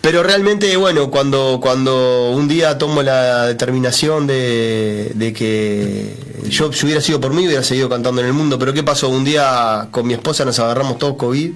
pero 0.00 0.22
realmente 0.22 0.76
bueno 0.76 1.10
cuando 1.10 1.58
cuando 1.60 2.30
un 2.30 2.48
día 2.48 2.78
tomo 2.78 3.02
la 3.02 3.46
determinación 3.46 4.26
de, 4.26 5.12
de 5.14 5.32
que 5.32 6.14
yo 6.48 6.72
si 6.72 6.86
hubiera 6.86 7.00
sido 7.00 7.20
por 7.20 7.32
mí 7.32 7.46
hubiera 7.46 7.62
seguido 7.62 7.88
cantando 7.88 8.20
en 8.20 8.26
el 8.26 8.32
mundo 8.32 8.58
pero 8.58 8.72
qué 8.72 8.82
pasó 8.82 9.08
un 9.08 9.24
día 9.24 9.88
con 9.90 10.06
mi 10.06 10.14
esposa 10.14 10.44
nos 10.44 10.58
agarramos 10.58 10.98
todos 10.98 11.16
covid 11.16 11.52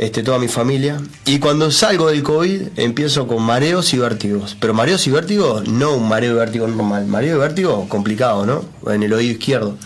este, 0.00 0.22
toda 0.22 0.38
mi 0.38 0.48
familia. 0.48 0.98
Y 1.26 1.40
cuando 1.40 1.70
salgo 1.70 2.08
del 2.08 2.22
COVID 2.22 2.68
empiezo 2.76 3.26
con 3.26 3.42
mareos 3.42 3.92
y 3.92 3.98
vértigos. 3.98 4.56
Pero 4.58 4.72
mareos 4.72 5.06
y 5.06 5.10
vértigos, 5.10 5.68
no 5.68 5.94
un 5.94 6.08
mareo 6.08 6.32
y 6.32 6.36
vértigo 6.36 6.66
normal. 6.66 7.06
Mareo 7.06 7.36
y 7.36 7.38
vértigo 7.38 7.86
complicado, 7.86 8.46
¿no? 8.46 8.64
En 8.90 9.02
el 9.02 9.12
oído 9.12 9.32
izquierdo. 9.32 9.76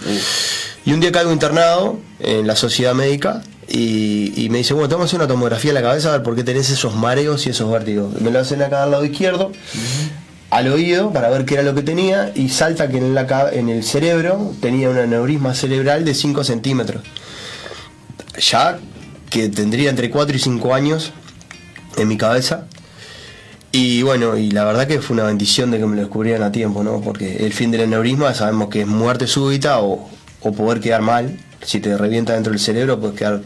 Y 0.84 0.92
un 0.92 1.00
día 1.00 1.10
caigo 1.10 1.32
internado 1.32 1.98
en 2.20 2.46
la 2.46 2.54
sociedad 2.54 2.94
médica 2.94 3.42
y, 3.68 4.32
y 4.36 4.48
me 4.50 4.58
dice, 4.58 4.74
bueno, 4.74 4.88
te 4.88 4.94
vamos 4.94 5.06
a 5.06 5.08
hacer 5.08 5.20
una 5.20 5.28
tomografía 5.28 5.70
en 5.70 5.74
la 5.76 5.82
cabeza 5.82 6.08
a 6.08 6.12
ver 6.12 6.22
por 6.22 6.36
qué 6.36 6.44
tenés 6.44 6.70
esos 6.70 6.94
mareos 6.94 7.46
y 7.46 7.50
esos 7.50 7.70
vértigos. 7.70 8.20
Me 8.20 8.30
lo 8.30 8.38
hacen 8.40 8.62
acá 8.62 8.82
al 8.82 8.90
lado 8.90 9.04
izquierdo, 9.04 9.52
al 10.50 10.68
oído, 10.68 11.12
para 11.12 11.30
ver 11.30 11.44
qué 11.44 11.54
era 11.54 11.62
lo 11.62 11.74
que 11.74 11.82
tenía, 11.82 12.32
y 12.34 12.48
salta 12.48 12.88
que 12.88 12.98
en, 12.98 13.14
la, 13.14 13.26
en 13.52 13.68
el 13.68 13.82
cerebro 13.82 14.52
tenía 14.60 14.90
un 14.90 14.98
aneurisma 14.98 15.54
cerebral 15.54 16.04
de 16.04 16.14
5 16.14 16.44
centímetros. 16.44 17.02
Ya 18.38 18.78
que 19.30 19.48
tendría 19.48 19.90
entre 19.90 20.10
4 20.10 20.36
y 20.36 20.38
5 20.38 20.74
años 20.74 21.12
en 21.96 22.08
mi 22.08 22.16
cabeza. 22.16 22.66
Y 23.72 24.02
bueno, 24.02 24.36
y 24.36 24.50
la 24.52 24.64
verdad 24.64 24.86
que 24.86 25.00
fue 25.00 25.14
una 25.14 25.24
bendición 25.24 25.72
de 25.72 25.78
que 25.78 25.86
me 25.86 25.96
lo 25.96 26.02
descubrieran 26.02 26.44
a 26.44 26.52
tiempo, 26.52 26.84
¿no? 26.84 27.00
Porque 27.00 27.44
el 27.44 27.52
fin 27.52 27.72
del 27.72 27.80
aneurisma 27.80 28.32
sabemos 28.34 28.68
que 28.68 28.82
es 28.82 28.86
muerte 28.86 29.26
súbita 29.26 29.80
o, 29.80 30.08
o 30.40 30.52
poder 30.52 30.80
quedar 30.80 31.02
mal. 31.02 31.40
Si 31.62 31.80
te 31.80 31.96
revienta 31.96 32.34
dentro 32.34 32.52
del 32.52 32.60
cerebro, 32.60 33.00
puedes 33.00 33.16
quedar 33.16 33.42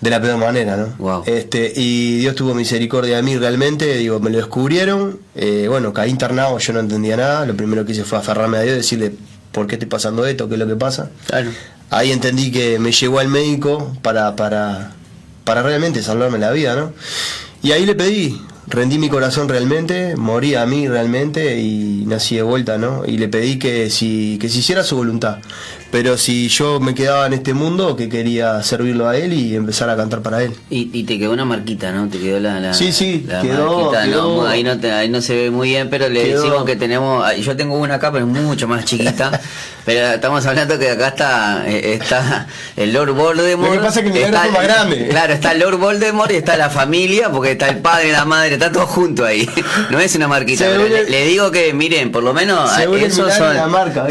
de 0.00 0.10
la 0.10 0.20
peor 0.20 0.38
manera, 0.38 0.76
¿no? 0.76 0.94
Wow. 0.98 1.22
Este, 1.26 1.72
y 1.74 2.18
Dios 2.18 2.34
tuvo 2.34 2.54
misericordia 2.54 3.16
de 3.16 3.22
mí 3.22 3.36
realmente, 3.36 3.96
digo, 3.96 4.20
me 4.20 4.30
lo 4.30 4.38
descubrieron, 4.38 5.18
eh, 5.34 5.66
bueno, 5.68 5.92
caí 5.92 6.10
internado, 6.10 6.58
yo 6.58 6.72
no 6.72 6.80
entendía 6.80 7.16
nada, 7.16 7.46
lo 7.46 7.56
primero 7.56 7.84
que 7.84 7.92
hice 7.92 8.04
fue 8.04 8.18
aferrarme 8.18 8.58
a 8.58 8.62
Dios, 8.62 8.76
decirle, 8.76 9.12
¿por 9.52 9.66
qué 9.66 9.76
estoy 9.76 9.88
pasando 9.88 10.26
esto? 10.26 10.48
¿Qué 10.48 10.54
es 10.54 10.60
lo 10.60 10.66
que 10.66 10.76
pasa? 10.76 11.10
Claro. 11.26 11.50
Ahí 11.90 12.12
entendí 12.12 12.50
que 12.50 12.78
me 12.78 12.92
llegó 12.92 13.20
al 13.20 13.28
médico 13.28 13.96
para, 14.02 14.36
para, 14.36 14.92
para 15.44 15.62
realmente 15.62 16.02
salvarme 16.02 16.38
la 16.38 16.50
vida, 16.50 16.76
¿no? 16.76 16.92
Y 17.62 17.72
ahí 17.72 17.86
le 17.86 17.94
pedí, 17.94 18.40
rendí 18.68 18.98
mi 18.98 19.08
corazón 19.08 19.48
realmente, 19.48 20.16
morí 20.16 20.54
a 20.54 20.66
mí 20.66 20.88
realmente 20.88 21.58
y 21.60 22.04
nací 22.06 22.36
de 22.36 22.42
vuelta, 22.42 22.78
¿no? 22.78 23.04
Y 23.06 23.18
le 23.18 23.28
pedí 23.28 23.58
que 23.58 23.90
si, 23.90 24.38
que 24.40 24.48
si 24.48 24.58
hiciera 24.60 24.82
su 24.84 24.96
voluntad. 24.96 25.38
Pero 25.92 26.18
si 26.18 26.48
yo 26.48 26.80
me 26.80 26.94
quedaba 26.94 27.26
en 27.26 27.32
este 27.32 27.54
mundo, 27.54 27.94
que 27.96 28.08
quería 28.08 28.60
servirlo 28.62 29.08
a 29.08 29.16
él 29.16 29.32
y 29.32 29.54
empezar 29.54 29.88
a 29.88 29.96
cantar 29.96 30.20
para 30.20 30.42
él. 30.42 30.52
Y, 30.68 30.90
y 30.92 31.04
te 31.04 31.16
quedó 31.18 31.32
una 31.32 31.44
marquita, 31.44 31.92
¿no? 31.92 32.08
Te 32.08 32.18
quedó 32.18 32.40
la, 32.40 32.58
la 32.60 32.74
Sí, 32.74 32.90
sí, 32.92 33.24
la 33.26 33.40
quedó- 33.40 33.82
marquita, 33.92 34.04
quedó- 34.04 34.42
¿no? 34.42 34.46
Ahí 34.46 34.64
no, 34.64 34.78
te- 34.78 34.90
ahí 34.92 35.08
no 35.08 35.22
se 35.22 35.34
ve 35.36 35.50
muy 35.50 35.68
bien, 35.68 35.88
pero 35.88 36.08
le 36.08 36.24
Quedó- 36.24 36.42
decimos 36.42 36.64
que 36.64 36.74
tenemos, 36.76 37.24
ah, 37.24 37.34
yo 37.34 37.56
tengo 37.56 37.78
una 37.78 37.94
acá, 37.94 38.10
pero 38.12 38.26
es 38.26 38.32
mucho 38.32 38.66
más 38.66 38.84
chiquita, 38.84 39.40
pero 39.86 40.06
estamos 40.14 40.44
hablando 40.44 40.76
que 40.78 40.90
acá 40.90 41.08
está 41.08 41.64
eh, 41.68 41.94
está 41.94 42.48
el 42.76 42.92
Lord 42.92 43.12
Voldemort. 43.12 43.70
Lo 43.72 43.80
que 43.80 43.86
pasa 43.86 44.00
es 44.00 44.06
que 44.06 44.12
mi 44.12 44.18
está, 44.18 44.42
fue 44.42 44.50
más 44.50 44.62
grande. 44.64 45.08
Claro, 45.08 45.32
está 45.34 45.52
el 45.52 45.60
Lord 45.60 45.78
Voldemort 45.78 46.32
y 46.32 46.34
está 46.34 46.56
la 46.56 46.68
familia, 46.68 47.30
porque 47.30 47.52
está 47.52 47.68
el 47.68 47.78
padre 47.78 48.10
la 48.10 48.24
madre, 48.24 48.55
está 48.56 48.72
todo 48.72 48.86
junto 48.86 49.24
ahí. 49.24 49.48
No 49.90 50.00
es 50.00 50.14
una 50.16 50.28
marquita, 50.28 50.64
pero 50.66 50.86
le, 50.88 51.26
digo 51.26 51.50
que, 51.50 51.72
miren, 51.72 52.10
por 52.12 52.22
lo 52.22 52.34
menos 52.34 52.70
ah, 52.72 52.84
esos 52.84 53.32
son, 53.34 53.70
marca, 53.70 54.06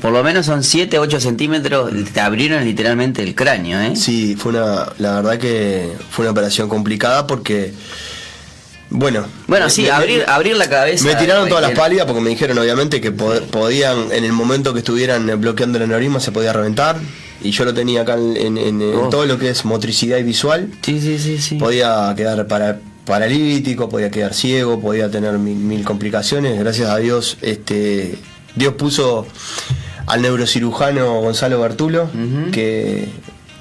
por 0.00 0.12
lo 0.12 0.22
menos 0.24 0.44
son 0.46 0.62
7, 0.64 0.98
8 0.98 1.20
centímetros, 1.20 1.90
te 2.12 2.20
abrieron 2.20 2.64
literalmente 2.64 3.22
el 3.22 3.34
cráneo, 3.34 3.80
¿eh? 3.80 3.94
Sí, 3.96 4.36
fue 4.38 4.52
una, 4.52 4.86
la 4.98 5.16
verdad 5.16 5.38
que 5.38 5.92
fue 6.10 6.24
una 6.24 6.32
operación 6.32 6.68
complicada 6.68 7.26
porque, 7.26 7.72
bueno. 8.90 9.24
Bueno, 9.46 9.66
me- 9.66 9.70
sí, 9.70 9.82
me- 9.82 9.90
abrir, 9.90 10.24
abrir 10.26 10.56
la 10.56 10.68
cabeza. 10.68 11.04
Me 11.04 11.14
tiraron 11.14 11.48
todas 11.48 11.62
las 11.62 11.72
pálidas 11.78 12.06
porque 12.06 12.20
me 12.20 12.30
dijeron 12.30 12.58
obviamente 12.58 13.00
que 13.00 13.14
pod- 13.14 13.42
podían, 13.46 14.10
en 14.12 14.24
el 14.24 14.32
momento 14.32 14.72
que 14.72 14.80
estuvieran 14.80 15.28
eh, 15.30 15.34
bloqueando 15.36 15.78
el 15.78 15.84
aneurisma 15.84 16.18
se 16.20 16.32
podía 16.32 16.52
reventar. 16.52 16.96
Y 17.42 17.52
yo 17.52 17.64
lo 17.64 17.72
tenía 17.72 18.02
acá 18.02 18.14
en, 18.14 18.36
en- 18.36 18.58
en- 18.58 18.82
en 18.82 18.94
Oh. 18.96 19.08
todo 19.08 19.24
lo 19.26 19.38
que 19.38 19.48
es 19.48 19.64
motricidad 19.64 20.18
y 20.18 20.22
visual. 20.24 20.68
Sí, 20.82 21.00
sí, 21.00 21.18
sí, 21.18 21.38
sí. 21.38 21.54
Podía 21.56 22.12
quedar 22.16 22.46
para, 22.46 22.78
paralítico, 23.10 23.88
podía 23.88 24.10
quedar 24.10 24.32
ciego, 24.32 24.80
podía 24.80 25.10
tener 25.10 25.38
mil, 25.38 25.56
mil 25.56 25.84
complicaciones. 25.84 26.58
Gracias 26.58 26.88
a 26.88 26.96
Dios, 26.96 27.36
este, 27.42 28.14
Dios 28.54 28.74
puso 28.74 29.26
al 30.06 30.22
neurocirujano 30.22 31.20
Gonzalo 31.20 31.60
Bertulo, 31.60 32.08
que, 32.52 33.08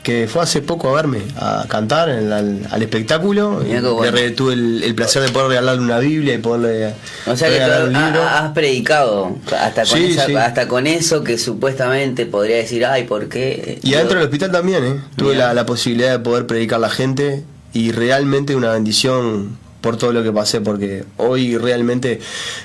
que 0.01 0.27
fue 0.27 0.41
hace 0.41 0.61
poco 0.61 0.89
a 0.89 0.93
verme, 0.93 1.19
a 1.37 1.65
cantar 1.67 2.09
en 2.09 2.31
al, 2.31 2.67
al 2.71 2.81
espectáculo. 2.81 3.61
Le 3.61 3.81
bueno. 3.81 4.11
re- 4.11 4.31
tuve 4.31 4.53
el, 4.53 4.81
el 4.83 4.95
placer 4.95 5.21
de 5.21 5.29
poder 5.29 5.49
regalarle 5.49 5.81
una 5.81 5.99
Biblia 5.99 6.33
y 6.33 6.37
poderle 6.39 6.93
O 7.27 7.35
sea 7.35 7.49
que 7.49 7.57
tú 7.59 7.89
un 7.89 7.95
ha- 7.95 8.05
libro. 8.07 8.23
ha- 8.23 8.45
has 8.45 8.51
predicado 8.53 9.35
hasta 9.59 9.83
con, 9.85 9.97
Sí, 9.99 10.05
esa- 10.11 10.25
sí. 10.25 10.35
hasta 10.35 10.67
con 10.67 10.87
eso 10.87 11.23
que 11.23 11.37
supuestamente 11.37 12.25
podría 12.25 12.55
decir, 12.57 12.85
ay, 12.85 13.03
¿por 13.03 13.27
qué? 13.29 13.77
Y 13.83 13.93
adentro 13.93 14.17
del 14.17 14.25
hospital 14.27 14.51
también, 14.51 14.83
¿eh? 14.85 14.95
Tuve 15.17 15.35
la, 15.35 15.53
la 15.53 15.65
posibilidad 15.65 16.11
de 16.11 16.19
poder 16.19 16.47
predicar 16.47 16.77
a 16.77 16.81
la 16.81 16.89
gente 16.89 17.43
y 17.73 17.91
realmente 17.91 18.55
una 18.55 18.71
bendición 18.71 19.57
por 19.81 19.95
todo 19.97 20.11
lo 20.11 20.21
que 20.23 20.31
pasé, 20.31 20.59
porque 20.61 21.05
hoy 21.17 21.57
realmente 21.57 22.19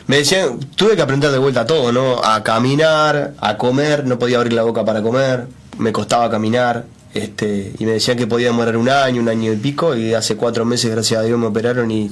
me 0.08 0.16
decían, 0.18 0.58
tuve 0.74 0.96
que 0.96 1.02
aprender 1.02 1.30
de 1.30 1.38
vuelta 1.38 1.64
todo, 1.64 1.92
¿no? 1.92 2.22
A 2.24 2.42
caminar, 2.42 3.34
a 3.38 3.56
comer, 3.56 4.04
no 4.06 4.18
podía 4.18 4.38
abrir 4.38 4.52
la 4.52 4.62
boca 4.62 4.84
para 4.84 5.00
comer, 5.02 5.46
me 5.78 5.92
costaba 5.92 6.28
caminar, 6.30 6.86
este, 7.14 7.72
y 7.78 7.86
me 7.86 7.92
decían 7.92 8.16
que 8.18 8.26
podía 8.26 8.48
demorar 8.48 8.76
un 8.76 8.88
año, 8.88 9.20
un 9.22 9.28
año 9.28 9.52
y 9.52 9.56
pico, 9.56 9.94
y 9.94 10.12
hace 10.14 10.34
cuatro 10.36 10.64
meses, 10.64 10.90
gracias 10.90 11.20
a 11.20 11.22
Dios, 11.22 11.38
me 11.38 11.46
operaron 11.46 11.88
y 11.92 12.10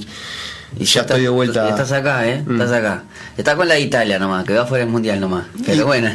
Y 0.79 0.85
ya 0.85 1.01
estoy 1.01 1.21
de 1.21 1.29
vuelta. 1.29 1.67
Estás 1.69 1.91
acá, 1.91 2.25
¿eh? 2.27 2.41
Mm. 2.43 2.53
Estás 2.61 2.71
acá. 2.71 3.03
Estás 3.37 3.55
con 3.55 3.67
la 3.67 3.75
de 3.75 3.81
Italia 3.81 4.17
nomás, 4.17 4.43
que 4.45 4.53
va 4.53 4.65
fuera 4.65 4.83
del 4.85 4.91
mundial 4.91 5.19
nomás. 5.19 5.45
Pero 5.65 5.85
bueno. 5.85 6.09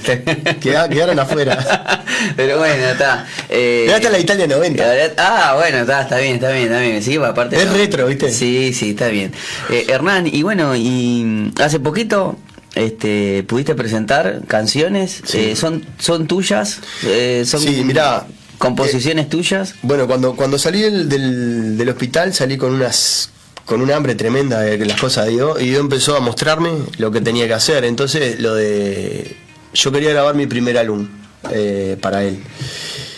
Queda- 0.60 0.88
quedaron 0.88 1.16
afuera. 1.18 2.04
Pero 2.36 2.58
bueno, 2.58 2.84
está. 2.86 3.26
Eh, 3.48 3.84
Quedaste 3.86 4.06
en 4.06 4.12
la 4.12 4.18
Italia 4.18 4.46
90. 4.46 4.84
Ah, 5.18 5.54
bueno, 5.56 5.78
está, 5.78 6.02
está 6.02 6.18
bien, 6.18 6.34
está 6.34 6.50
bien, 6.50 6.64
está 6.64 6.80
bien. 6.80 7.02
Sí, 7.02 7.16
aparte. 7.16 7.56
Es 7.56 7.66
no. 7.66 7.74
retro, 7.74 8.06
¿viste? 8.06 8.30
Sí, 8.30 8.72
sí, 8.72 8.90
está 8.90 9.08
bien. 9.08 9.32
Eh, 9.70 9.86
Hernán, 9.88 10.26
y 10.26 10.42
bueno, 10.42 10.74
y 10.76 11.52
hace 11.60 11.80
poquito. 11.80 12.38
Este, 12.74 13.42
pudiste 13.44 13.74
presentar 13.74 14.42
canciones, 14.46 15.22
Sí. 15.24 15.38
Eh, 15.38 15.56
son 15.56 15.84
son 15.98 16.26
tuyas, 16.28 16.80
Eh, 17.02 17.42
son 17.46 17.60
Sí, 17.60 17.82
mirá, 17.82 18.26
composiciones 18.58 19.28
tuyas. 19.28 19.74
Bueno, 19.82 20.06
cuando, 20.06 20.36
cuando 20.36 20.58
salí 20.58 20.82
del, 20.82 21.08
del, 21.08 21.78
del 21.78 21.88
hospital 21.88 22.34
salí 22.34 22.56
con 22.56 22.72
unas 22.74 23.30
con 23.64 23.80
una 23.82 23.96
hambre 23.96 24.14
tremenda 24.14 24.60
de 24.60 24.78
las 24.86 25.00
cosas 25.00 25.26
de 25.26 25.32
Dios 25.32 25.60
y 25.60 25.66
Dios 25.70 25.80
empezó 25.80 26.16
a 26.16 26.20
mostrarme 26.20 26.70
lo 26.98 27.10
que 27.10 27.20
tenía 27.20 27.46
que 27.46 27.54
hacer. 27.54 27.84
Entonces, 27.84 28.38
lo 28.38 28.54
de. 28.54 29.36
Yo 29.74 29.90
quería 29.90 30.10
grabar 30.10 30.34
mi 30.34 30.46
primer 30.46 30.78
álbum 30.78 31.08
eh, 31.50 31.96
para 32.00 32.24
él. 32.24 32.38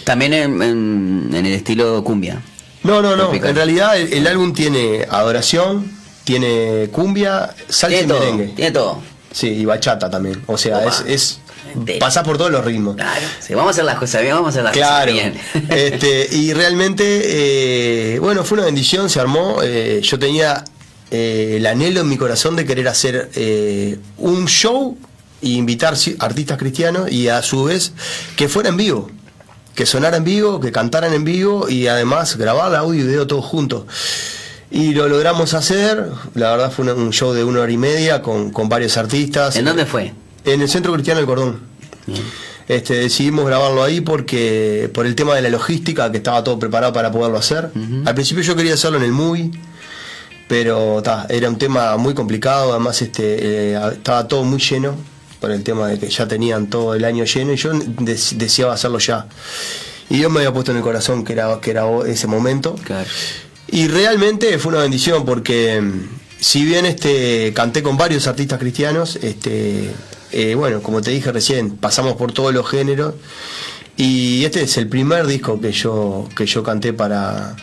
También 0.05 0.33
en, 0.35 0.63
en- 0.63 1.31
en 1.33 1.47
el 1.47 1.53
estilo 1.53 2.03
cumbia. 2.05 2.41
No, 2.83 3.03
no, 3.03 3.15
no. 3.17 3.33
En 3.35 3.55
realidad, 3.55 3.97
el, 3.99 4.13
el 4.13 4.27
álbum 4.27 4.53
tiene 4.55 5.07
adoración, 5.11 5.91
tiene 6.25 6.89
cumbia, 6.91 7.55
salsa 7.69 7.89
Tiene 7.89 8.05
y 8.05 8.07
todo, 8.09 8.21
merengue. 8.21 8.47
tiene 8.57 8.71
todo. 8.71 8.99
Sí, 9.33 9.49
y 9.49 9.65
bachata 9.65 10.11
también. 10.11 10.43
O 10.47 10.57
sea, 10.59 10.79
Opa. 10.79 10.89
es. 11.07 11.39
es 11.87 11.99
pasás 12.01 12.25
por 12.25 12.37
todos 12.39 12.51
los 12.51 12.65
ritmos. 12.65 12.97
Claro, 12.97 13.27
sí, 13.39 13.55
vamos 13.55 13.69
a 13.69 13.71
hacer 13.73 13.85
las 13.85 13.97
cosas 13.99 14.23
bien, 14.23 14.35
vamos 14.35 14.49
a 14.49 14.51
hacer 14.51 14.65
las 14.65 14.73
Claro. 14.73 15.13
cosas 15.13 15.33
bien. 15.33 15.67
Este, 15.71 16.29
y 16.35 16.53
realmente, 16.55 17.05
eh, 18.15 18.19
bueno, 18.19 18.43
fue 18.45 18.57
una 18.59 18.65
bendición, 18.65 19.09
se 19.11 19.21
armó. 19.21 19.59
eh, 19.63 20.01
yo 20.03 20.19
tenía 20.19 20.65
eh, 21.13 21.55
el 21.59 21.67
anhelo 21.67 22.01
en 22.01 22.09
mi 22.09 22.17
corazón 22.17 22.57
de 22.57 22.65
querer 22.65 22.89
hacer 22.89 23.29
un 24.19 24.47
show 24.49 24.97
e 25.43 25.49
invitar 25.49 25.95
artistas 26.19 26.59
cristianos 26.59 27.11
y 27.11 27.29
a 27.29 27.43
su 27.43 27.65
vez 27.65 27.93
que 28.37 28.49
fuera 28.49 28.69
en 28.69 28.77
vivo. 28.77 29.11
Que 29.75 29.87
sonara 29.87 30.17
en 30.17 30.25
vivo, 30.25 30.61
que 30.61 30.73
cantaran 30.73 31.15
en 31.15 31.25
vivo 31.25 31.69
y 31.69 31.87
además 31.87 32.37
grabar 32.37 32.75
audio 32.75 33.01
y 33.03 33.07
video 33.07 33.27
todos 33.27 33.45
juntos. 33.45 33.85
Y 34.71 34.95
lo 34.95 35.09
logramos 35.09 35.55
hacer, 35.55 36.11
la 36.35 36.51
verdad 36.51 36.71
fue 36.71 36.93
un 36.93 37.13
show 37.13 37.33
de 37.33 37.43
una 37.43 37.61
hora 37.61 37.73
y 37.73 37.77
media 37.77 38.23
con, 38.23 38.51
con 38.51 38.69
varios 38.69 38.97
artistas. 38.97 39.57
¿En 39.57 39.65
dónde 39.65 39.87
fue? 39.87 40.13
En 40.45 40.61
el 40.61 40.69
Centro 40.69 40.93
Cristiano 40.93 41.19
del 41.19 41.27
Cordón. 41.27 41.61
Bien. 42.07 42.23
Este, 42.71 42.95
decidimos 42.95 43.47
grabarlo 43.47 43.83
ahí 43.83 44.01
porque 44.01 44.89
por 44.95 45.05
el 45.05 45.17
tema 45.17 45.35
de 45.35 45.43
la 45.43 45.49
logística, 45.49 46.13
que 46.13 46.19
estaba 46.19 46.45
todo 46.45 46.57
preparado 46.57 46.93
para 46.93 47.11
poderlo 47.11 47.37
hacer. 47.37 47.73
Al 48.05 48.15
principio 48.15 48.45
yo 48.45 48.55
quería 48.55 48.75
hacerlo 48.75 48.99
en 48.99 49.03
el 49.03 49.11
MUI, 49.11 49.51
pero 50.47 51.03
ta, 51.03 51.27
era 51.29 51.49
un 51.49 51.59
tema 51.59 51.97
muy 51.97 52.15
complicado, 52.15 52.71
además 52.71 53.03
este, 53.03 53.73
eh, 53.73 53.81
estaba 53.95 54.29
todo 54.29 54.45
muy 54.45 54.61
lleno 54.61 54.95
por 55.41 55.51
el 55.51 55.63
tema 55.63 55.89
de 55.89 55.99
que 55.99 56.09
ya 56.09 56.29
tenían 56.29 56.69
todo 56.69 56.95
el 56.95 57.05
año 57.05 57.25
lleno 57.25 57.53
y 57.53 57.57
yo 57.57 57.73
des- 57.73 58.37
deseaba 58.39 58.75
hacerlo 58.75 58.99
ya. 58.99 59.27
Y 60.09 60.17
Dios 60.19 60.31
me 60.31 60.41
había 60.41 60.53
puesto 60.53 60.71
en 60.73 60.79
el 60.79 60.83
corazón 60.83 61.25
que 61.25 61.33
era, 61.35 61.61
que 61.61 61.71
era 61.71 61.85
ese 62.07 62.27
momento. 62.27 62.75
Claro. 62.85 63.09
Y 63.69 63.87
realmente 63.89 64.59
fue 64.59 64.73
una 64.73 64.83
bendición 64.83 65.25
porque 65.25 65.81
mm, 65.81 66.09
si 66.41 66.65
bien 66.65 66.85
este 66.87 67.53
canté 67.55 67.83
con 67.83 67.97
varios 67.97 68.27
artistas 68.27 68.59
cristianos, 68.59 69.17
este 69.23 69.91
eh, 70.33 70.55
bueno, 70.55 70.83
como 70.83 71.01
te 71.01 71.11
dije 71.11 71.31
recién, 71.33 71.77
pasamos 71.77 72.15
por 72.15 72.33
todos 72.33 72.53
los 72.53 72.69
géneros 72.69 73.15
y 73.97 74.45
este 74.45 74.63
es 74.63 74.77
el 74.77 74.89
primer 74.89 75.27
disco 75.27 75.61
que 75.61 75.73
yo 75.73 76.29
que 76.37 76.47
yo 76.47 76.63
canté 76.63 76.93
para 76.93 77.55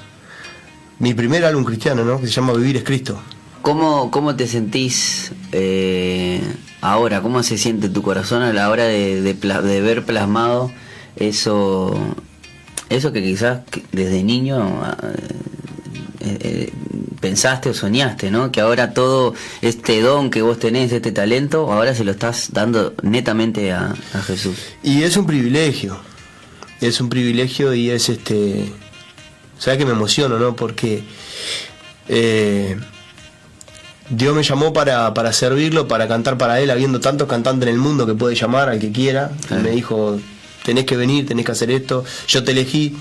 mi 1.00 1.14
primer 1.14 1.44
álbum 1.46 1.64
cristiano, 1.64 2.04
¿no? 2.06 2.20
Que 2.20 2.28
se 2.28 2.34
llama 2.34 2.54
Vivir 2.54 2.78
es 2.78 2.84
Cristo. 2.84 3.20
¿Cómo, 3.62 4.10
cómo 4.12 4.36
te 4.36 4.48
sentís 4.48 5.32
eh, 5.52 5.97
ahora? 6.92 7.22
¿Cómo 7.22 7.44
se 7.44 7.58
siente 7.58 7.90
tu 7.90 8.02
corazón 8.02 8.44
a 8.44 8.54
la 8.54 8.70
hora 8.70 8.86
de, 8.86 9.82
ver 9.82 10.06
plasmado 10.06 10.72
eso, 11.16 11.98
eso 12.90 13.12
que 13.12 13.24
quizás 13.24 13.62
desde 13.92 14.24
niño 14.24 14.82
ah, 14.84 14.98
eh, 16.20 16.38
eh, 16.42 16.74
pensaste 17.20 17.70
o 17.70 17.74
soñaste, 17.74 18.32
¿no? 18.32 18.52
Que 18.52 18.62
ahora 18.62 18.94
todo 18.94 19.34
este 19.62 20.02
don 20.02 20.30
que 20.30 20.42
vos 20.42 20.60
tenés, 20.60 20.92
este 20.92 21.12
talento, 21.12 21.72
ahora 21.72 21.96
se 21.96 22.04
lo 22.04 22.12
estás 22.12 22.50
dando 22.54 22.94
netamente 23.02 23.72
a, 23.72 23.96
a 24.14 24.22
Jesús. 24.22 24.58
Y 24.84 25.04
es 25.04 25.18
un 25.18 25.26
privilegio. 25.26 25.98
Es 26.82 27.02
un 27.02 27.10
privilegio 27.10 27.74
y 27.74 27.90
es 27.90 28.10
este. 28.10 28.72
¿Sabes 29.58 29.80
que 29.80 29.86
me 29.86 29.94
emociono, 29.94 30.38
no? 30.38 30.56
Porque 30.56 31.04
eh, 32.08 32.78
Dios 34.10 34.36
me 34.36 34.44
llamó 34.44 34.72
para, 34.74 35.14
para 35.14 35.34
servirlo, 35.34 35.88
para 35.88 36.08
cantar 36.08 36.38
para 36.38 36.60
Él, 36.62 36.72
habiendo 36.72 37.00
tantos 37.00 37.28
cantantes 37.28 37.68
en 37.68 37.74
el 37.76 37.80
mundo 37.80 38.06
que 38.06 38.14
puede 38.14 38.36
llamar 38.36 38.70
al 38.70 38.80
que 38.80 38.92
quiera. 38.92 39.32
Y 39.44 39.48
Claro. 39.48 39.64
me 39.64 39.72
dijo: 39.72 40.20
tenés 40.64 40.86
que 40.86 40.96
venir, 40.98 41.26
tenés 41.28 41.46
que 41.46 41.52
hacer 41.52 41.72
esto. 41.72 42.04
Yo 42.28 42.44
te 42.44 42.52
elegí. 42.52 42.98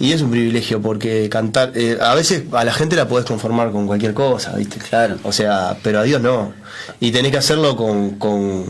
Y 0.00 0.10
es 0.12 0.22
un 0.22 0.30
privilegio 0.30 0.82
porque 0.82 1.28
cantar. 1.28 1.70
eh, 1.76 1.96
a 2.00 2.14
veces 2.16 2.44
a 2.52 2.64
la 2.64 2.72
gente 2.72 2.96
la 2.96 3.06
podés 3.06 3.24
conformar 3.26 3.70
con 3.70 3.86
cualquier 3.86 4.12
cosa, 4.12 4.54
¿viste? 4.56 4.78
Claro. 4.78 5.18
O 5.22 5.30
sea, 5.32 5.76
pero 5.82 6.00
a 6.00 6.02
Dios 6.02 6.20
no. 6.20 6.52
Y 7.00 7.12
tenés 7.12 7.30
que 7.30 7.38
hacerlo 7.38 7.76
con. 7.76 8.10
con 8.18 8.64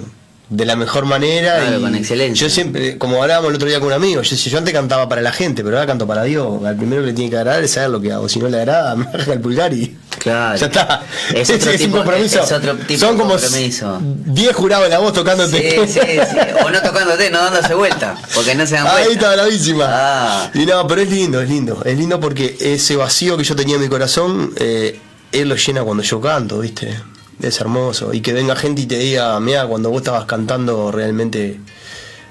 de 0.50 0.66
la 0.66 0.76
mejor 0.76 1.06
manera 1.06 1.56
Claro, 1.60 1.78
y 1.78 1.82
con 1.82 1.94
excelencia. 1.94 2.46
yo 2.46 2.52
siempre 2.52 2.98
como 2.98 3.22
hablábamos 3.22 3.48
el 3.50 3.56
otro 3.56 3.66
día 3.66 3.78
con 3.80 3.88
un 3.88 3.94
amigo 3.94 4.20
yo, 4.22 4.36
yo 4.36 4.58
antes 4.58 4.74
cantaba 4.74 5.08
para 5.08 5.22
la 5.22 5.32
gente 5.32 5.64
pero 5.64 5.76
ahora 5.78 5.86
canto 5.86 6.06
para 6.06 6.22
Dios 6.24 6.62
al 6.64 6.76
primero 6.76 7.00
que 7.00 7.08
le 7.08 7.12
tiene 7.14 7.30
que 7.30 7.38
agradar 7.38 7.64
es 7.64 7.70
saber 7.72 7.88
lo 7.90 8.00
que 8.00 8.12
hago 8.12 8.28
si 8.28 8.38
no 8.38 8.48
le 8.48 8.58
agrada 8.58 8.94
me 8.96 9.06
baja 9.06 9.32
el 9.32 9.40
pulgar 9.40 9.72
y 9.72 9.96
Claro. 10.18 10.56
ya 10.56 10.66
está 10.66 11.02
Es 11.34 11.50
otro 11.50 11.70
un 11.72 11.76
tipo- 11.78 11.96
compromiso 11.98 12.42
es 12.42 12.52
otro 12.52 12.76
tipo 12.76 13.00
son 13.00 13.16
de 13.16 13.22
como 13.22 13.36
compromiso. 13.38 13.98
10 14.00 14.56
jurados 14.56 14.84
en 14.86 14.90
la 14.92 14.98
voz 14.98 15.10
Sí, 15.10 15.14
tocándote 15.16 15.86
sí, 15.86 15.92
sí. 15.92 16.00
O 16.64 16.70
no 16.70 16.80
tocándote, 16.82 17.30
no 17.30 17.42
dándose 17.44 17.74
vuelta, 17.74 18.14
porque 18.34 18.54
no 18.54 18.66
se 18.66 18.74
dan 18.76 18.86
Ahí 18.86 19.04
vuelta. 19.06 19.12
está 19.12 19.32
bravísima. 19.42 19.84
Ah. 19.88 20.50
Y 20.54 20.64
no, 20.66 20.86
pero 20.86 21.02
es 21.02 21.10
lindo, 21.10 21.40
es 21.42 21.48
lindo. 21.50 21.82
Es 21.84 21.98
lindo 21.98 22.20
porque 22.20 22.56
ese 22.60 22.96
vacío 22.96 23.36
que 23.36 23.44
yo 23.44 23.54
tenía 23.54 23.74
en 23.76 23.82
mi 23.82 23.88
corazón, 23.88 24.52
eh, 24.56 24.98
él 25.32 25.48
lo 25.48 25.56
llena 25.56 25.82
cuando 25.82 26.02
yo 26.02 26.20
canto, 26.22 26.60
¿viste? 26.60 26.96
Es 27.42 27.60
hermoso. 27.60 28.12
Y 28.14 28.20
que 28.20 28.32
venga 28.32 28.56
gente 28.56 28.82
y 28.82 28.86
te 28.86 28.98
diga, 28.98 29.38
mira, 29.40 29.66
cuando 29.66 29.90
vos 29.90 29.98
estabas 29.98 30.24
cantando 30.24 30.90
realmente 30.92 31.58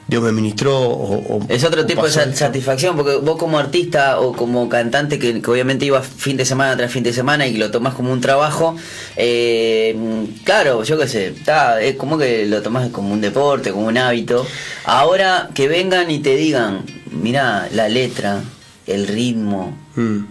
Dios 0.08 0.22
me 0.22 0.32
ministró. 0.32 0.78
O, 0.80 1.38
o- 1.38 1.46
Es 1.50 1.64
otro 1.64 1.82
o 1.84 1.86
tipo 1.86 2.04
de 2.04 2.10
esto. 2.10 2.32
satisfacción, 2.36 2.96
porque 2.98 3.16
vos 3.18 3.38
como 3.38 3.58
artista 3.58 4.20
o 4.20 4.34
como 4.34 4.68
cantante 4.70 5.18
que, 5.20 5.42
que 5.42 5.52
obviamente 5.52 5.86
ibas 5.86 6.06
fin 6.06 6.36
de 6.38 6.46
semana 6.46 6.76
tras 6.76 6.92
fin 6.92 7.04
de 7.04 7.14
semana 7.14 7.48
y 7.48 7.56
lo 7.58 7.72
tomás 7.72 7.94
como 7.94 8.12
un 8.12 8.20
trabajo, 8.22 8.76
eh, 9.16 9.96
claro, 10.44 10.84
yo 10.84 10.98
qué 11.00 11.08
sé, 11.08 11.28
está, 11.28 11.82
es 11.82 11.96
como 11.96 12.18
que 12.18 12.46
lo 12.46 12.62
tomás 12.62 12.90
como 12.90 13.14
un 13.14 13.22
deporte, 13.22 13.72
como 13.72 13.88
un 13.88 13.98
hábito. 13.98 14.46
Ahora 14.86 15.50
que 15.54 15.68
vengan 15.68 16.12
y 16.12 16.20
te 16.20 16.36
digan, 16.36 16.84
mira 17.12 17.68
la 17.74 17.88
letra, 17.90 18.42
el 18.88 19.08
ritmo, 19.08 19.78
Mm. 19.96 20.26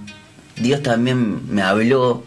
Dios 0.56 0.82
también 0.82 1.52
me 1.54 1.62
habló. 1.62 2.24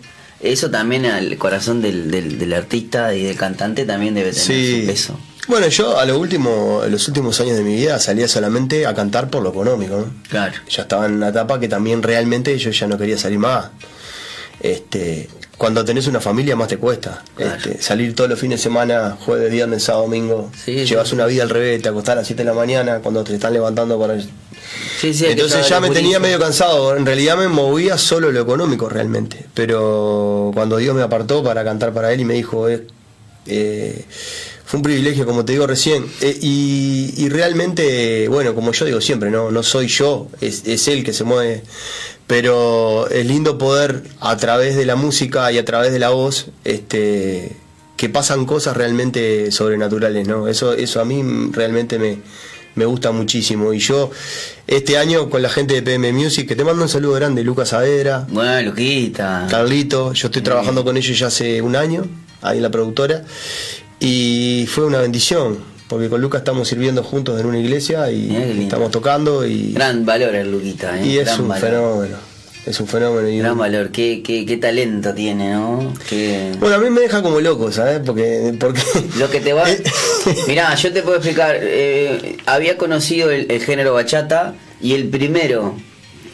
Eso 0.51 0.69
también 0.71 1.05
al 1.05 1.37
corazón 1.37 1.81
del, 1.81 2.09
del, 2.11 2.37
del 2.37 2.53
artista 2.53 3.13
y 3.13 3.23
del 3.23 3.35
cantante 3.35 3.85
también 3.85 4.13
debe 4.13 4.31
tener 4.31 4.45
Sí. 4.45 4.81
su 4.81 4.87
peso. 4.87 5.19
Bueno, 5.47 5.67
yo 5.67 5.99
a 5.99 6.05
lo 6.05 6.17
último, 6.19 6.81
en 6.85 6.91
los 6.91 7.07
últimos 7.07 7.39
años 7.39 7.55
de 7.57 7.63
mi 7.63 7.75
vida 7.75 7.99
salía 7.99 8.27
solamente 8.27 8.87
a 8.87 8.95
cantar 8.95 9.29
por 9.29 9.43
lo 9.43 9.49
económico, 9.49 9.97
¿no? 9.97 10.05
Claro. 10.29 10.53
ya 10.69 10.81
estaba 10.83 11.05
en 11.05 11.13
una 11.13 11.29
etapa 11.29 11.59
que 11.59 11.67
también 11.67 12.01
realmente 12.01 12.57
yo 12.57 12.71
ya 12.71 12.87
no 12.87 12.97
quería 12.97 13.17
salir 13.17 13.37
más. 13.37 13.65
Este, 14.71 15.29
cuando 15.57 15.85
tenés 15.85 16.07
una 16.07 16.19
familia 16.19 16.55
más 16.55 16.67
te 16.67 16.77
cuesta. 16.77 17.23
Claro. 17.35 17.55
Este, 17.55 17.81
salir 17.81 18.15
todos 18.15 18.29
los 18.29 18.39
fines 18.39 18.59
de 18.59 18.63
semana, 18.63 19.17
jueves, 19.19 19.51
viernes, 19.51 19.83
sábado, 19.83 20.05
domingo. 20.05 20.51
Sí, 20.63 20.85
llevas 20.85 21.09
sí. 21.09 21.15
una 21.15 21.27
vida 21.27 21.43
al 21.43 21.49
revés, 21.49 21.81
te 21.81 21.89
acostás 21.89 22.13
a 22.13 22.15
las 22.17 22.27
7 22.27 22.43
de 22.43 22.49
la 22.49 22.55
mañana 22.55 22.99
cuando 22.99 23.23
te 23.23 23.35
están 23.35 23.53
levantando 23.53 23.99
para... 23.99 24.19
Sí, 24.19 25.13
que 25.13 25.31
Entonces 25.31 25.69
ya 25.69 25.79
me 25.79 25.91
tenía 25.91 26.19
medio 26.19 26.39
cansado, 26.39 26.97
en 26.97 27.05
realidad 27.05 27.37
me 27.37 27.47
movía 27.47 27.97
solo 27.97 28.31
lo 28.31 28.41
económico 28.41 28.89
realmente, 28.89 29.45
pero 29.53 30.51
cuando 30.53 30.77
Dios 30.77 30.95
me 30.95 31.03
apartó 31.03 31.43
para 31.43 31.63
cantar 31.63 31.93
para 31.93 32.11
Él 32.11 32.21
y 32.21 32.25
me 32.25 32.33
dijo, 32.33 32.67
eh, 32.67 32.87
eh, 33.45 34.05
fue 34.65 34.79
un 34.79 34.83
privilegio 34.83 35.25
como 35.25 35.45
te 35.45 35.53
digo 35.53 35.67
recién, 35.67 36.05
eh, 36.21 36.35
y, 36.41 37.13
y 37.17 37.29
realmente, 37.29 38.27
bueno, 38.27 38.55
como 38.55 38.71
yo 38.71 38.85
digo 38.85 38.99
siempre, 39.01 39.29
no, 39.29 39.51
no 39.51 39.61
soy 39.61 39.87
yo, 39.87 40.27
es, 40.41 40.63
es 40.65 40.87
Él 40.87 41.03
que 41.03 41.13
se 41.13 41.23
mueve, 41.23 41.63
pero 42.27 43.07
es 43.09 43.25
lindo 43.25 43.57
poder 43.57 44.03
a 44.19 44.35
través 44.37 44.75
de 44.75 44.85
la 44.85 44.95
música 44.95 45.51
y 45.51 45.57
a 45.57 45.65
través 45.65 45.91
de 45.91 45.99
la 45.99 46.09
voz, 46.09 46.47
este 46.63 47.55
que 47.97 48.09
pasan 48.09 48.45
cosas 48.45 48.75
realmente 48.75 49.51
sobrenaturales, 49.51 50.27
¿no? 50.27 50.49
Eso, 50.49 50.73
eso 50.73 50.99
a 50.99 51.05
mí 51.05 51.23
realmente 51.53 51.97
me, 51.97 52.19
me 52.75 52.85
gusta 52.85 53.11
muchísimo. 53.11 53.73
Y 53.73 53.79
yo, 53.79 54.11
este 54.67 54.97
año 54.97 55.29
con 55.29 55.41
la 55.41 55.49
gente 55.49 55.73
de 55.75 55.81
PM 55.81 56.11
Music, 56.11 56.47
que 56.47 56.55
te 56.55 56.63
mando 56.63 56.83
un 56.83 56.89
saludo 56.89 57.13
grande, 57.13 57.43
Lucas 57.43 57.69
Saavedra, 57.69 58.27
Bueno, 58.29 58.69
Luquita. 58.69 59.47
Carlito, 59.49 60.13
yo 60.13 60.27
estoy 60.27 60.41
trabajando 60.41 60.83
con 60.83 60.97
ellos 60.97 61.17
ya 61.17 61.27
hace 61.27 61.61
un 61.61 61.75
año, 61.75 62.05
ahí 62.41 62.57
en 62.57 62.63
la 62.63 62.71
productora, 62.71 63.23
y 63.99 64.67
fue 64.69 64.85
una 64.85 64.99
bendición, 64.99 65.57
porque 65.87 66.09
con 66.09 66.21
Lucas 66.21 66.39
estamos 66.41 66.67
sirviendo 66.67 67.03
juntos 67.03 67.39
en 67.39 67.45
una 67.45 67.59
iglesia 67.59 68.09
y 68.11 68.35
estamos 68.63 68.91
tocando 68.91 69.45
y, 69.45 69.73
Gran 69.73 70.05
valor 70.05 70.33
el 70.35 70.51
Luquita, 70.51 70.99
¿eh? 70.99 71.05
y 71.05 71.17
es 71.19 71.25
Gran 71.25 71.41
un 71.41 71.47
valor. 71.49 71.69
fenómeno. 71.69 72.17
es 72.65 72.79
un 72.79 72.87
fenómeno. 72.87 73.29
Y 73.29 73.37
Gran 73.39 73.57
valor, 73.57 73.91
qué, 73.91 74.23
qué, 74.23 74.45
qué 74.45 74.57
talento 74.57 75.13
tiene, 75.13 75.51
¿no? 75.53 75.93
Qué- 76.09 76.51
Bueno, 76.59 76.75
a 76.75 76.79
mí 76.79 76.89
me 76.89 77.01
deja 77.01 77.21
como 77.21 77.39
loco, 77.39 77.71
¿sabes? 77.71 78.01
Porque, 78.05 78.55
porque 78.59 78.81
Lo 79.19 79.29
que 79.29 79.39
te 79.39 79.53
va. 79.53 79.65
Mirá, 80.47 80.73
yo 80.75 80.91
te 80.91 81.01
puedo 81.03 81.17
explicar. 81.17 81.57
eh, 81.61 82.37
había 82.47 82.77
conocido 82.77 83.29
el, 83.29 83.51
el 83.51 83.61
género 83.61 83.93
bachata 83.93 84.55
y 84.81 84.93
el 84.93 85.07
primero, 85.09 85.75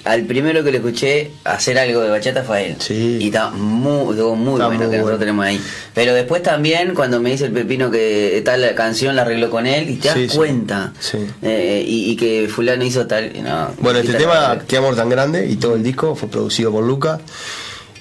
al 0.06 0.24
primero 0.24 0.64
que 0.64 0.72
le 0.72 0.78
escuché 0.78 1.32
hacer 1.44 1.78
algo 1.78 2.02
de 2.02 2.10
bachata 2.10 2.44
fue 2.44 2.58
a 2.58 2.62
él. 2.62 2.76
Sí. 2.80 3.18
Y 3.22 3.28
está 3.28 3.50
muy, 3.52 4.16
muy 4.16 4.16
Está 4.16 4.28
bueno 4.36 4.68
muy 4.68 4.68
que 4.68 4.68
nosotros 4.78 5.02
bueno. 5.04 5.18
tenemos 5.18 5.46
ahí. 5.46 5.62
Pero 5.94 6.14
después 6.14 6.42
también, 6.44 6.94
cuando 6.94 7.20
me 7.20 7.32
dice 7.32 7.46
el 7.46 7.52
Pepino 7.52 7.92
que 7.92 8.42
tal 8.46 8.74
canción 8.76 9.16
la 9.16 9.22
arregló 9.24 9.50
con 9.50 9.66
él, 9.68 9.90
y 9.90 9.96
te 9.96 10.08
das 10.10 10.18
Sí, 10.18 10.28
cuenta. 10.36 10.94
Sí. 11.00 11.18
Eh, 11.42 11.84
y, 11.88 12.12
y 12.12 12.16
que 12.16 12.48
Fulano 12.50 12.84
hizo 12.84 13.06
tal. 13.08 13.32
No, 13.44 13.74
Bueno, 13.80 14.00
este 14.00 14.14
tema, 14.14 14.60
Qué 14.68 14.78
amor 14.78 14.96
tan 14.96 15.10
grande, 15.10 15.48
y 15.50 15.56
todo 15.58 15.76
el 15.76 15.84
disco 15.84 16.16
fue 16.16 16.30
producido 16.30 16.72
por 16.72 16.84
Luca. 16.84 17.20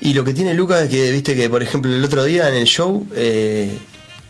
Y 0.03 0.15
lo 0.15 0.25
que 0.25 0.33
tiene 0.33 0.55
Luca 0.55 0.83
es 0.83 0.89
que, 0.89 1.11
viste 1.11 1.37
que, 1.37 1.51
por 1.51 1.63
ejemplo, 1.63 1.95
el 1.95 2.03
otro 2.03 2.25
día 2.25 2.49
en 2.49 2.55
el 2.55 2.65
show, 2.65 3.07
eh, 3.15 3.71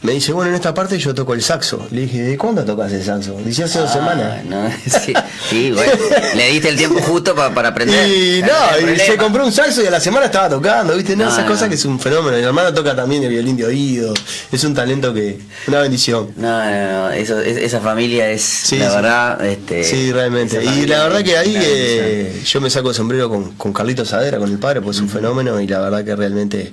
me 0.02 0.12
dice, 0.12 0.32
bueno, 0.32 0.48
en 0.50 0.54
esta 0.54 0.72
parte 0.72 0.98
yo 0.98 1.14
toco 1.14 1.34
el 1.34 1.42
saxo. 1.42 1.86
Le 1.90 2.02
dije, 2.02 2.22
¿de 2.22 2.38
cuándo 2.38 2.64
tocas 2.64 2.90
el 2.92 3.04
saxo? 3.04 3.36
Dice, 3.44 3.64
hace 3.64 3.80
dos 3.80 3.90
Ah, 3.90 3.92
semanas. 3.92 4.44
no, 4.46 4.70
sí, 5.04 5.12
sí, 5.50 5.70
bueno, 5.72 5.92
le 6.36 6.48
diste 6.52 6.70
el 6.70 6.76
tiempo 6.76 7.00
justo 7.02 7.34
pa- 7.34 7.52
para 7.52 7.68
aprender. 7.68 8.08
Y 8.08 8.40
No 8.42 8.92
y 8.92 8.96
se 8.98 9.16
compró 9.18 9.44
un 9.44 9.52
saxo 9.52 9.82
y 9.82 9.86
a 9.86 9.90
la 9.90 10.00
semana 10.00 10.26
estaba 10.26 10.48
tocando, 10.48 10.96
¿viste? 10.96 11.14
No, 11.16 11.24
No, 11.24 11.30
esas 11.30 11.44
no. 11.44 11.50
cosas 11.50 11.68
que 11.68 11.74
es 11.74 11.84
un 11.84 12.00
fenómeno. 12.00 12.36
Mi 12.38 12.42
hermano 12.42 12.72
toca 12.72 12.96
también 12.96 13.22
el 13.24 13.28
violín 13.28 13.56
de 13.58 13.66
oído. 13.66 14.14
Es 14.50 14.64
un 14.64 14.72
talento 14.74 15.12
que. 15.12 15.38
Una 15.68 15.80
bendición. 15.82 16.30
No, 16.36 16.48
no, 16.64 16.92
no, 17.08 17.10
eso, 17.10 17.38
es- 17.38 17.58
esa 17.58 17.80
familia 17.80 18.30
es, 18.30 18.40
Sí, 18.42 18.78
la 18.78 18.88
sí. 18.88 18.96
verdad, 18.96 19.44
este, 19.44 19.84
Sí, 19.84 20.12
realmente. 20.12 20.64
Y 20.64 20.86
la 20.86 21.02
verdad 21.04 21.22
que 21.22 21.36
ahí 21.36 21.54
eh, 21.58 22.42
yo 22.46 22.60
me 22.62 22.70
saco 22.70 22.88
el 22.88 22.94
sombrero 22.94 23.28
con, 23.28 23.52
con 23.52 23.72
Carlito 23.74 24.06
Sadera, 24.06 24.38
con 24.38 24.50
el 24.50 24.58
padre, 24.58 24.80
pues 24.80 24.96
es 24.96 25.02
un 25.02 25.10
fenómeno 25.10 25.60
y 25.60 25.66
la 25.66 25.80
verdad 25.80 26.04
que 26.04 26.16
realmente 26.16 26.72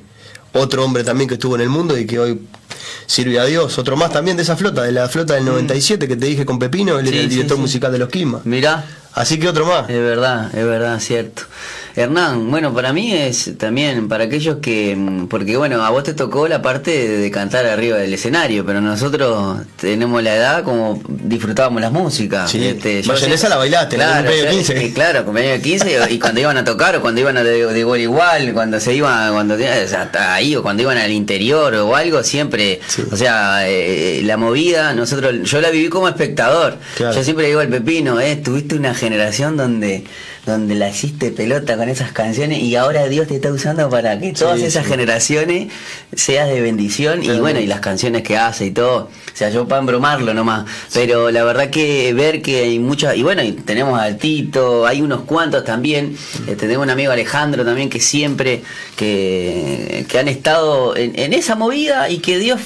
otro 0.54 0.86
hombre 0.86 1.04
también 1.04 1.28
que 1.28 1.34
estuvo 1.36 1.56
en 1.56 1.62
el 1.62 1.70
mundo 1.70 1.98
y 1.98 2.06
que 2.08 2.18
hoy 2.20 2.40
sirve 3.06 3.40
a 3.40 3.46
Dios. 3.46 3.78
Otro 3.78 3.96
más 3.98 4.12
también 4.12 4.38
de 4.38 4.44
esa 4.44 4.56
flota, 4.56 4.84
de 4.84 4.92
la 4.92 5.08
flota 5.10 5.34
del 5.36 5.46
97 5.46 6.08
que 6.08 6.16
te 6.16 6.26
dije 6.26 6.46
con 6.46 6.60
Pepino, 6.60 7.00
él 7.00 7.06
Mm. 7.06 7.10
Sí, 7.10 7.13
era 7.13 7.24
el 7.24 7.30
sí, 7.30 7.36
director 7.36 7.58
sí. 7.58 7.62
musical 7.62 7.92
de 7.92 7.98
los 8.00 8.10
Quilmas. 8.10 8.46
Mirá, 8.46 8.86
Así 9.13 9.40
que 9.40 9.48
otro 9.48 9.66
más. 9.66 9.90
es 9.90 10.00
verdad, 10.00 10.56
es 10.56 10.63
verdad, 10.66 11.00
cierto. 11.00 11.42
Hernán, 11.98 12.52
bueno, 12.52 12.76
para 12.76 12.94
mí 12.94 13.12
es 13.12 13.58
también, 13.58 14.08
para 14.08 14.26
aquellos 14.26 14.58
que, 14.58 14.96
mm, 14.96 15.26
porque 15.30 15.58
bueno, 15.58 15.84
a 15.84 15.90
vos 15.90 16.04
te 16.04 16.14
tocó 16.14 16.48
la 16.48 16.62
parte 16.62 16.92
de, 16.92 17.18
de 17.18 17.32
cantar 17.32 17.66
arriba 17.66 17.98
del 17.98 18.14
escenario, 18.14 18.64
pero 18.64 18.82
nosotros 18.82 19.62
tenemos 19.82 20.22
la 20.22 20.36
edad 20.36 20.64
como 20.64 21.02
disfrutábamos 21.10 21.82
las 21.82 21.92
músicas. 21.92 22.52
Sí, 22.52 22.60
yo 23.04 23.18
sé- 23.18 23.50
la 23.50 23.58
bailaste, 23.58 23.96
claro, 23.96 24.18
cumpleaños 24.30 24.46
yo- 24.46 24.58
15. 24.76 24.86
eh, 24.86 24.94
claro, 24.94 25.26
cumpleaños 25.26 25.58
de 25.58 25.62
15 25.64 26.00
y 26.12 26.20
cuando 26.20 26.40
iban 26.40 26.58
a 26.58 26.64
tocar 26.64 26.96
o 26.98 27.02
cuando 27.02 27.20
iban 27.20 27.36
a 27.36 27.44
de, 27.44 27.66
de 27.66 27.80
igual 27.80 28.00
igual, 28.00 28.54
cuando 28.54 28.80
se 28.80 28.94
iban, 28.94 29.34
cuando 29.34 29.56
o 29.56 29.58
sea, 29.58 30.04
hasta 30.04 30.36
ahí 30.36 30.56
o 30.56 30.62
cuando 30.62 30.84
iban 30.84 31.00
al 31.00 31.12
interior 31.12 31.74
o 31.74 31.96
algo, 31.96 32.22
siempre, 32.24 32.80
Sí. 32.88 33.02
o 33.12 33.16
sea, 33.18 33.68
eh, 33.68 34.22
la 34.24 34.38
movida, 34.38 34.94
nosotros, 34.94 35.34
yo 35.50 35.62
la 35.62 35.72
viví 35.72 35.90
como 35.90 36.08
espectador. 36.08 36.78
Claro. 36.96 37.16
Yo 37.16 37.24
siempre 37.24 37.48
digo 37.48 37.60
al 37.60 37.70
Pepino, 37.70 38.20
eh, 38.22 38.36
tuviste 38.36 38.76
una 38.76 38.94
generación 38.94 39.58
donde 39.58 40.04
donde 40.48 40.76
la 40.76 40.90
hiciste 40.90 41.32
pelota 41.32 41.78
con 41.78 41.90
esas 41.90 42.12
canciones 42.12 42.60
y 42.64 42.76
ahora 42.76 43.08
Dios 43.08 43.28
te 43.28 43.36
está 43.36 43.52
usando 43.52 43.90
para 43.90 44.18
que 44.20 44.34
todas 44.34 44.60
Sí, 44.60 44.66
esas 44.66 44.86
sí. 44.86 44.92
generaciones 44.92 45.72
seas 46.16 46.48
de 46.50 46.62
bendición 46.62 47.22
y 47.24 47.38
bueno, 47.40 47.60
y 47.60 47.68
las 47.68 47.80
canciones 47.82 48.24
que 48.24 48.38
hace 48.38 48.66
y 48.68 48.72
todo. 48.72 49.10
O 49.34 49.38
sea, 49.38 49.50
yo 49.50 49.68
para 49.68 49.80
embromarlo 49.82 50.34
nomás. 50.34 50.66
Pero 50.94 51.30
la 51.30 51.44
verdad 51.44 51.70
que 51.70 52.14
ver 52.14 52.42
que 52.42 52.62
hay 52.64 52.80
muchas, 52.80 53.16
y 53.16 53.24
bueno, 53.24 53.44
y 53.44 53.52
tenemos 53.52 54.00
al 54.00 54.18
Tito, 54.18 54.88
hay 54.88 55.02
unos 55.02 55.22
cuantos 55.22 55.64
también. 55.64 56.18
Eh, 56.48 56.56
tenemos 56.56 56.84
un 56.84 56.90
amigo 56.90 57.12
Alejandro 57.12 57.64
también 57.64 57.90
que 57.90 58.00
siempre, 58.00 58.64
que, 58.96 60.06
que 60.10 60.20
han 60.20 60.28
estado 60.28 60.96
en, 60.96 61.18
en 61.20 61.34
esa 61.34 61.56
movida 61.56 62.10
y 62.10 62.18
que 62.20 62.38
Dios 62.40 62.60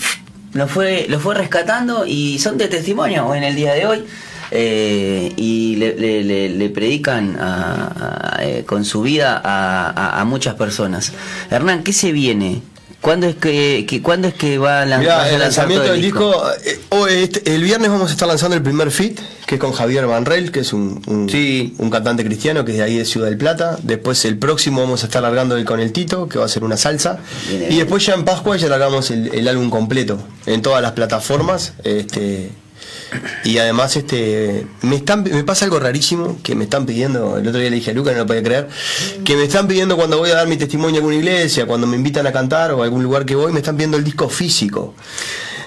lo 0.54 0.68
fue, 0.68 1.06
lo 1.10 1.20
fue 1.20 1.36
rescatando 1.36 2.06
y 2.06 2.40
son 2.40 2.58
de 2.58 2.68
testimonio 2.68 3.34
en 3.36 3.44
el 3.44 3.56
día 3.56 3.74
de 3.74 3.86
hoy. 3.86 4.06
Eh, 4.52 5.32
y 5.38 5.76
le, 5.78 5.96
le- 5.96 6.24
le- 6.24 6.50
le 6.50 6.70
predican 6.70 7.38
a- 7.40 8.36
a- 8.38 8.44
eh, 8.44 8.64
con 8.66 8.86
su 8.86 9.02
vida 9.02 9.42
a, 9.44 9.90
a- 9.90 10.22
a 10.22 10.26
muchas 10.26 10.56
personas. 10.56 11.14
Hernán, 11.50 11.84
¿qué 11.84 11.94
se 11.94 12.12
viene? 12.12 12.62
¿Cuándo 13.00 13.26
es 13.26 13.36
que, 13.36 13.86
que- 13.90 14.04
¿cuándo 14.04 14.28
es 14.28 14.36
que 14.36 14.60
va 14.60 14.82
a 14.84 14.86
lan- 14.86 15.00
vas 15.00 15.00
Mirá, 15.00 15.22
a 15.24 15.30
el 15.30 15.40
lanzar 15.40 15.64
lanzamiento 15.68 15.92
del 15.94 16.02
disco, 16.04 16.44
eh, 16.66 16.80
hoy, 16.90 17.12
este- 17.14 17.56
el 17.56 17.64
viernes 17.64 17.90
vamos 17.90 18.10
a 18.12 18.14
estar 18.14 18.28
lanzando 18.28 18.56
el 18.56 18.62
primer 18.62 18.92
fit, 18.92 19.20
que 19.48 19.56
es 19.56 19.62
con 19.62 19.72
Javier 19.72 20.06
Banrel, 20.06 20.52
que 20.52 20.60
es 20.60 20.72
un, 20.72 21.02
un, 21.08 21.28
Sí. 21.28 21.74
un 21.80 21.90
cantante 21.90 22.24
cristiano 22.24 22.64
que 22.64 22.74
es 22.74 22.78
de 22.78 22.84
ahí 22.84 22.98
de 22.98 23.06
Ciudad 23.06 23.28
del 23.28 23.38
Plata. 23.40 23.80
Después 23.82 24.24
el 24.26 24.38
próximo 24.38 24.82
vamos 24.82 25.02
a 25.02 25.08
estar 25.08 25.24
largando 25.24 25.58
el 25.58 25.66
con 25.66 25.80
el 25.80 25.92
Tito, 25.92 26.30
que 26.30 26.38
va 26.38 26.46
a 26.46 26.48
ser 26.48 26.64
una 26.64 26.78
salsa. 26.78 27.18
Y 27.52 27.58
bien. 27.58 27.76
después 27.80 28.06
ya 28.06 28.14
en 28.14 28.24
Pascua 28.24 28.56
ya 28.58 28.68
largamos 28.68 29.10
el, 29.10 29.34
el 29.34 29.48
álbum 29.48 29.72
completo 29.72 30.20
en 30.46 30.62
todas 30.62 30.84
las 30.84 30.92
plataformas. 30.92 31.74
Este, 31.84 32.52
y 33.44 33.58
además 33.58 33.96
este 33.98 34.66
me 34.82 34.96
están 34.96 35.24
me 35.24 35.44
pasa 35.44 35.66
algo 35.66 35.80
rarísimo 35.80 36.38
que 36.44 36.56
me 36.56 36.64
están 36.66 36.86
pidiendo, 36.86 37.38
el 37.38 37.48
otro 37.48 37.60
día 37.60 37.70
le 37.70 37.76
dije 37.78 37.92
a 37.92 37.94
Luca, 37.94 38.12
no 38.12 38.20
lo 38.20 38.26
podía 38.26 38.44
creer, 38.44 38.70
que 39.26 39.36
me 39.36 39.44
están 39.44 39.68
pidiendo 39.68 39.98
cuando 39.98 40.18
voy 40.18 40.32
a 40.32 40.36
dar 40.36 40.48
mi 40.48 40.58
testimonio 40.58 40.96
a 40.96 41.00
alguna 41.00 41.16
iglesia, 41.16 41.66
cuando 41.66 41.88
me 41.88 41.98
invitan 41.98 42.26
a 42.28 42.32
cantar 42.32 42.72
o 42.72 42.82
a 42.82 42.86
algún 42.86 43.04
lugar 43.04 43.26
que 43.26 43.36
voy, 43.36 43.52
me 43.52 43.60
están 43.60 43.76
pidiendo 43.76 43.98
el 43.98 44.04
disco 44.04 44.30
físico. 44.30 44.94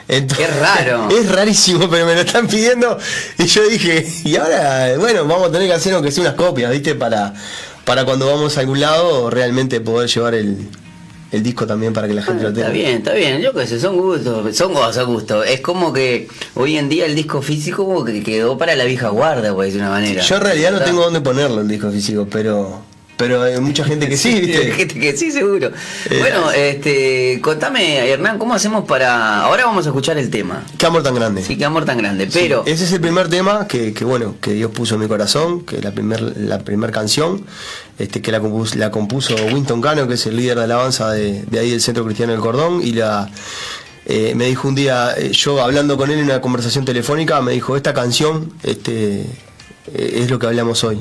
Entonces- 0.09 0.49
Es 0.49 0.59
raro. 0.61 1.09
Es 1.19 1.31
rarísimo, 1.31 1.89
pero 1.89 2.05
me 2.07 2.15
lo 2.15 2.21
están 2.21 2.47
pidiendo. 2.47 2.99
Y 3.39 3.47
yo 3.47 3.67
dije, 3.69 4.07
y 4.25 4.37
ahora, 4.37 4.97
bueno, 4.99 5.25
vamos 5.27 5.49
a 5.49 5.53
tener 5.53 5.67
que 5.69 5.75
hacer 5.75 5.95
aunque 5.95 6.11
sea 6.13 6.23
unas 6.23 6.35
copias, 6.35 6.71
¿viste? 6.71 6.95
Para, 6.95 7.35
para 7.85 8.05
cuando 8.05 8.27
vamos 8.27 8.57
a 8.57 8.61
algún 8.61 8.81
lado, 8.81 9.31
realmente 9.31 9.81
poder 9.81 10.09
llevar 10.11 10.35
el, 10.35 10.69
el 11.35 11.43
disco 11.43 11.67
también 11.67 11.93
para 11.93 12.07
que 12.07 12.15
la 12.15 12.23
gente 12.23 12.45
lo 12.45 12.53
tenga. 12.53 12.69
Está 12.69 12.73
bien, 12.73 12.97
está 12.99 13.13
bien, 13.13 13.41
yo 13.41 13.53
qué 13.53 13.67
sé, 13.67 13.81
son 13.81 13.97
gustos, 13.97 14.57
son 14.57 14.73
cosas, 14.73 15.05
gustos. 15.05 15.47
Es 15.47 15.61
como 15.61 15.93
que 15.93 16.29
hoy 16.55 16.77
en 16.77 16.89
día 16.89 17.07
el 17.07 17.15
disco 17.15 17.43
físico 17.43 17.85
como 17.85 18.05
que 18.05 18.23
quedó 18.23 18.57
para 18.57 18.75
la 18.77 18.85
vieja 18.85 19.09
guarda, 19.09 19.53
por 19.53 19.65
decir 19.65 19.81
una 19.81 19.91
manera. 19.91 20.23
Yo 20.23 20.37
en 20.37 20.43
realidad 20.43 20.73
no 20.73 20.81
tengo 20.81 21.03
dónde 21.03 21.21
ponerlo 21.21 21.61
el 21.61 21.69
disco 21.69 21.91
físico, 21.91 22.27
pero 22.31 22.83
pero 23.17 23.43
hay 23.43 23.61
mucha 23.61 23.85
gente 23.85 24.09
que 24.09 24.17
sí, 24.17 24.29
Hay 24.35 24.41
¿viste? 24.41 24.73
gente 24.73 25.01
que 25.01 25.17
sí, 25.17 25.31
seguro. 25.31 25.71
Eh, 26.11 26.19
bueno, 26.19 26.51
este, 26.51 27.41
contame, 27.43 28.11
Hernán, 28.11 28.39
¿cómo 28.39 28.55
hacemos 28.55 28.85
para...? 28.85 29.43
Ahora 29.43 29.67
vamos 29.67 29.87
a 29.87 29.91
escuchar 29.91 30.19
el 30.19 30.31
tema. 30.31 30.65
Qué 30.79 30.87
amor 30.87 31.03
tan 31.03 31.15
grande. 31.15 31.43
Sí, 31.43 31.57
qué 31.57 31.65
amor 31.65 31.85
tan 31.85 31.99
grande, 31.99 32.29
pero... 32.33 32.65
Ese 32.67 32.85
es 32.85 32.93
el 32.93 33.01
primer 33.01 33.29
tema 33.29 33.67
que, 33.69 33.93
que, 33.93 34.05
bueno, 34.05 34.37
que 34.41 34.53
Dios 34.53 34.71
puso 34.71 34.95
en 34.95 35.03
mi 35.03 35.09
corazón, 35.09 35.65
que 35.65 35.77
es 35.77 35.85
la 35.85 35.93
primer, 35.93 36.37
la 36.37 36.59
primer 36.61 36.91
canción, 36.91 37.45
este, 37.99 38.21
que 38.21 38.33
la 38.33 38.41
compuso, 38.41 38.77
la 38.77 38.91
compuso 38.91 39.35
Winston 39.53 39.81
Cano, 39.81 40.09
que 40.09 40.15
es 40.15 40.27
el 40.27 40.37
líder 40.37 40.59
de 40.59 40.65
alabanza 40.65 41.11
de, 41.13 41.43
de 41.43 41.59
ahí 41.59 41.71
del 41.71 41.81
Centro 41.81 42.05
Cristiano 42.05 42.33
del 42.33 42.41
Cordón, 42.41 42.81
y 42.83 42.93
la 42.93 43.31
eh, 44.07 44.35
me 44.35 44.47
dijo 44.47 44.69
un 44.69 44.75
día, 44.75 45.15
eh, 45.17 45.31
yo 45.33 45.63
hablando 45.63 45.97
con 45.97 46.11
él 46.11 46.19
en 46.19 46.25
una 46.27 46.41
conversación 46.41 46.85
telefónica, 46.85 47.41
me 47.41 47.53
dijo, 47.53 47.77
esta 47.77 47.95
canción 47.95 48.53
este, 48.63 49.21
eh, 49.23 49.27
es 50.17 50.31
lo 50.31 50.39
que 50.39 50.47
hablamos 50.47 50.85
hoy. 50.85 51.01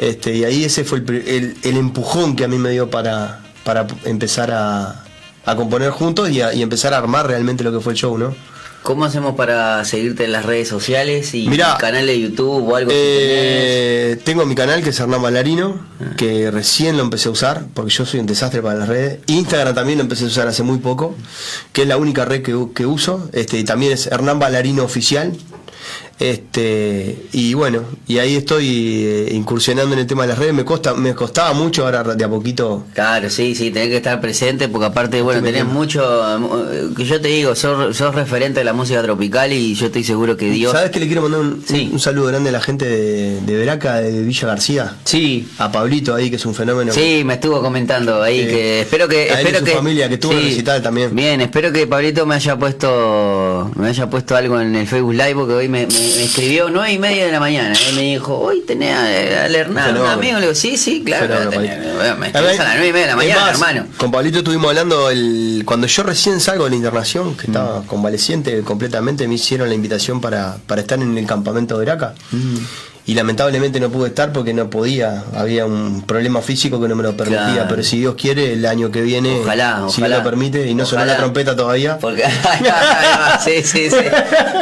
Este, 0.00 0.34
y 0.34 0.44
ahí 0.44 0.64
ese 0.64 0.82
fue 0.84 0.98
el, 1.00 1.10
el- 1.28 1.56
el 1.62 1.76
empujón 1.76 2.34
que 2.34 2.44
a 2.44 2.48
mí 2.48 2.56
me 2.56 2.70
dio 2.70 2.88
para, 2.88 3.42
para 3.64 3.86
empezar 4.04 4.50
a, 4.50 5.04
a 5.44 5.56
componer 5.56 5.90
juntos 5.90 6.30
y, 6.30 6.40
a- 6.40 6.54
y 6.54 6.62
empezar 6.62 6.94
a 6.94 6.98
armar 6.98 7.26
realmente 7.26 7.62
lo 7.64 7.70
que 7.70 7.80
fue 7.80 7.92
el 7.92 7.98
show, 7.98 8.16
¿no? 8.16 8.34
¿Cómo 8.82 9.04
hacemos 9.04 9.34
para 9.34 9.84
seguirte 9.84 10.24
en 10.24 10.32
las 10.32 10.46
redes 10.46 10.66
sociales 10.68 11.34
y 11.34 11.46
Mirá, 11.50 11.76
canal 11.78 12.06
de 12.06 12.18
YouTube 12.18 12.66
o 12.66 12.76
algo? 12.76 12.90
Eh, 12.94 14.18
tengo 14.24 14.46
mi 14.46 14.54
canal 14.54 14.82
que 14.82 14.88
es 14.88 14.98
Hernán 14.98 15.20
Balarino, 15.20 15.78
que 16.16 16.50
recién 16.50 16.96
lo 16.96 17.02
empecé 17.02 17.28
a 17.28 17.32
usar, 17.32 17.66
porque 17.74 17.90
yo 17.92 18.06
soy 18.06 18.20
un 18.20 18.26
desastre 18.26 18.62
para 18.62 18.78
las 18.78 18.88
redes. 18.88 19.18
Instagram 19.26 19.74
también 19.74 19.98
lo 19.98 20.02
empecé 20.04 20.24
a 20.24 20.28
usar 20.28 20.48
hace 20.48 20.62
muy 20.62 20.78
poco, 20.78 21.14
que 21.74 21.82
es 21.82 21.88
la 21.88 21.98
única 21.98 22.24
red 22.24 22.40
que, 22.42 22.56
que 22.74 22.86
uso. 22.86 23.28
Este, 23.34 23.58
y 23.58 23.64
también 23.64 23.92
es 23.92 24.06
Hernán 24.06 24.38
Balarino 24.38 24.82
Oficial. 24.82 25.34
Este, 26.20 27.16
y 27.32 27.54
bueno, 27.54 27.82
y 28.06 28.18
ahí 28.18 28.36
estoy 28.36 29.04
eh, 29.06 29.28
incursionando 29.32 29.94
en 29.94 30.00
el 30.00 30.06
tema 30.06 30.22
de 30.22 30.28
las 30.28 30.38
redes. 30.38 30.52
Me 30.54 30.64
costa, 30.64 30.94
me 30.94 31.14
costaba 31.14 31.52
mucho 31.54 31.84
ahora 31.84 32.02
de 32.02 32.24
a 32.24 32.28
poquito. 32.28 32.84
Claro, 32.94 33.30
sí, 33.30 33.54
sí, 33.54 33.70
tenés 33.70 33.88
que 33.88 33.96
estar 33.96 34.20
presente 34.20 34.68
porque 34.68 34.86
aparte, 34.86 35.22
bueno, 35.22 35.40
tenés 35.40 35.64
metiendo. 35.64 35.72
mucho... 35.74 36.70
eh, 36.72 36.88
Que 36.96 37.04
yo 37.04 37.20
te 37.20 37.28
digo, 37.28 37.54
sos, 37.54 37.96
sos 37.96 38.14
referente 38.14 38.60
de 38.60 38.64
la 38.64 38.72
música 38.74 39.02
tropical 39.02 39.52
y 39.52 39.74
yo 39.74 39.86
estoy 39.86 40.04
seguro 40.04 40.36
que 40.36 40.50
Dios... 40.50 40.72
¿Sabes 40.72 40.90
que 40.90 41.00
le 41.00 41.06
quiero 41.06 41.22
mandar 41.22 41.40
un, 41.40 41.64
Sí. 41.66 41.88
un 41.92 41.98
saludo 41.98 42.26
grande 42.26 42.50
a 42.50 42.52
la 42.52 42.60
gente 42.60 42.84
de, 42.86 43.40
de 43.40 43.56
Veraca, 43.56 43.96
de 43.96 44.22
Villa 44.22 44.46
García? 44.48 44.96
Sí, 45.04 45.48
A 45.58 45.72
Pablito 45.72 46.14
ahí, 46.14 46.28
que 46.30 46.36
es 46.36 46.46
un 46.46 46.54
fenómeno. 46.54 46.92
Sí, 46.92 47.22
me 47.24 47.34
estuvo 47.34 47.60
comentando 47.62 48.22
ahí 48.22 48.40
Sí. 48.42 48.46
que 48.48 48.80
espero 48.82 49.08
que 49.08 49.30
A 49.30 49.40
él 49.40 49.46
y 49.46 49.46
espero 49.46 49.58
su 49.60 49.64
que 49.64 49.70
familia, 49.72 50.08
que 50.08 50.18
tuvo 50.18 50.32
un 50.32 50.42
recital 50.42 50.82
también. 50.82 51.14
Bien, 51.14 51.40
espero 51.40 51.72
que 51.72 51.86
Pablito 51.86 52.26
me 52.26 52.34
haya 52.34 52.56
puesto 52.58 53.70
me 53.76 53.88
haya 53.88 54.08
puesto 54.10 54.36
algo 54.36 54.60
en 54.60 54.74
el 54.74 54.86
Facebook 54.86 55.12
Live 55.14 55.34
porque 55.34 55.54
hoy 55.54 55.68
me, 55.68 55.86
me- 55.86 56.09
me 56.16 56.24
escribió 56.24 56.68
nueve 56.70 56.92
y 56.92 56.98
media 56.98 57.26
de 57.26 57.32
la 57.32 57.40
mañana 57.40 57.74
y 57.90 57.94
me 57.94 58.02
dijo 58.02 58.38
hoy 58.38 58.62
tenés 58.66 58.94
al 58.94 59.54
Hernán, 59.54 59.96
un 59.96 60.06
amigo, 60.06 60.34
le 60.38 60.42
digo 60.42 60.54
sí 60.54 60.76
sí 60.76 61.02
claro, 61.04 61.26
Fenómeno, 61.26 61.50
tenés. 61.50 61.78
Me 62.18 62.26
A 62.28 62.40
ver, 62.40 62.60
a 62.60 62.64
las 62.64 62.74
nueve 62.74 62.88
y 62.88 62.92
media 62.92 63.06
de 63.06 63.10
la 63.12 63.16
mañana, 63.16 63.40
más, 63.42 63.50
hermano. 63.52 63.86
Con 63.96 64.10
Pablito 64.10 64.38
estuvimos 64.38 64.68
hablando 64.68 65.10
el, 65.10 65.62
cuando 65.64 65.86
yo 65.86 66.02
recién 66.02 66.40
salgo 66.40 66.64
de 66.64 66.70
la 66.70 66.76
internación, 66.76 67.30
Mm. 67.30 67.36
que 67.36 67.46
estaba 67.46 67.82
convaleciente 67.86 68.60
completamente, 68.62 69.26
me 69.28 69.34
hicieron 69.34 69.68
la 69.68 69.74
invitación 69.74 70.20
para, 70.20 70.56
para 70.66 70.80
estar 70.80 70.98
en 71.00 71.16
el 71.16 71.26
campamento 71.26 71.74
de 71.78 71.84
Veraca. 71.84 72.14
Mm. 72.30 72.56
Y 73.06 73.14
lamentablemente 73.14 73.80
no 73.80 73.90
pude 73.90 74.08
estar 74.08 74.32
porque 74.32 74.52
no 74.54 74.70
podía, 74.70 75.24
había 75.34 75.64
un 75.66 76.02
problema 76.06 76.40
físico 76.42 76.80
que 76.80 76.86
no 76.88 76.94
me 76.94 77.02
lo 77.02 77.16
permitía, 77.16 77.52
Claro. 77.54 77.66
pero 77.68 77.82
si 77.82 77.98
Dios 77.98 78.14
quiere, 78.16 78.52
el 78.52 78.64
año 78.66 78.90
que 78.90 79.00
viene, 79.02 79.40
Ojalá, 79.40 79.84
si 79.88 80.00
ojalá. 80.00 80.16
me 80.18 80.22
lo 80.22 80.30
permite, 80.30 80.66
y 80.68 80.74
no 80.74 80.84
sonó 80.86 81.00
Ojalá. 81.02 81.12
la 81.14 81.18
trompeta 81.18 81.56
todavía. 81.56 81.98
Porque, 81.98 82.22
sí, 83.44 83.62
sí, 83.62 83.90
sí. 83.90 83.96